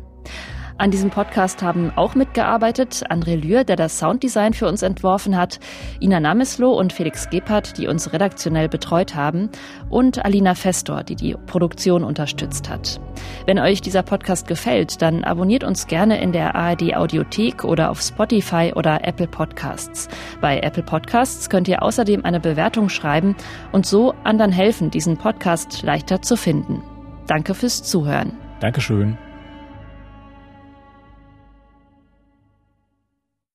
An 0.79 0.91
diesem 0.91 1.09
Podcast 1.09 1.63
haben 1.63 1.91
auch 1.95 2.13
mitgearbeitet 2.13 3.03
André 3.09 3.35
Lühr, 3.35 3.63
der 3.63 3.75
das 3.75 3.97
Sounddesign 3.97 4.53
für 4.53 4.67
uns 4.67 4.83
entworfen 4.83 5.35
hat, 5.35 5.59
Ina 5.99 6.19
Namislo 6.19 6.71
und 6.71 6.93
Felix 6.93 7.31
Gebhardt, 7.31 7.79
die 7.79 7.87
uns 7.87 8.13
redaktionell 8.13 8.69
betreut 8.69 9.15
haben 9.15 9.49
und 9.89 10.23
Alina 10.23 10.53
Festor, 10.53 11.03
die 11.03 11.15
die 11.15 11.35
Produktion 11.47 12.03
unterstützt 12.03 12.69
hat. 12.69 13.01
Wenn 13.47 13.57
euch 13.57 13.81
dieser 13.81 14.03
Podcast 14.03 14.47
gefällt, 14.47 15.01
dann 15.01 15.23
abonniert 15.23 15.63
uns 15.63 15.87
gerne 15.87 16.21
in 16.21 16.31
der 16.31 16.53
ARD 16.53 16.95
Audiothek 16.95 17.63
oder 17.63 17.89
auf 17.89 17.99
Spotify 17.99 18.71
oder 18.75 19.03
Apple 19.03 19.27
Podcasts. 19.27 20.07
Bei 20.41 20.59
Apple 20.59 20.83
Podcasts 20.83 21.49
könnt 21.49 21.67
ihr 21.67 21.81
außerdem 21.81 22.23
eine 22.23 22.39
Bewertung 22.39 22.89
schreiben 22.89 23.35
und 23.71 23.87
so 23.87 24.13
anderen 24.23 24.51
helfen, 24.51 24.91
diesen 24.91 25.17
Podcast 25.17 25.81
leichter 25.81 26.21
zu 26.21 26.37
finden. 26.37 26.83
Danke 27.25 27.55
fürs 27.55 27.81
Zuhören. 27.81 28.33
Dankeschön. 28.59 29.17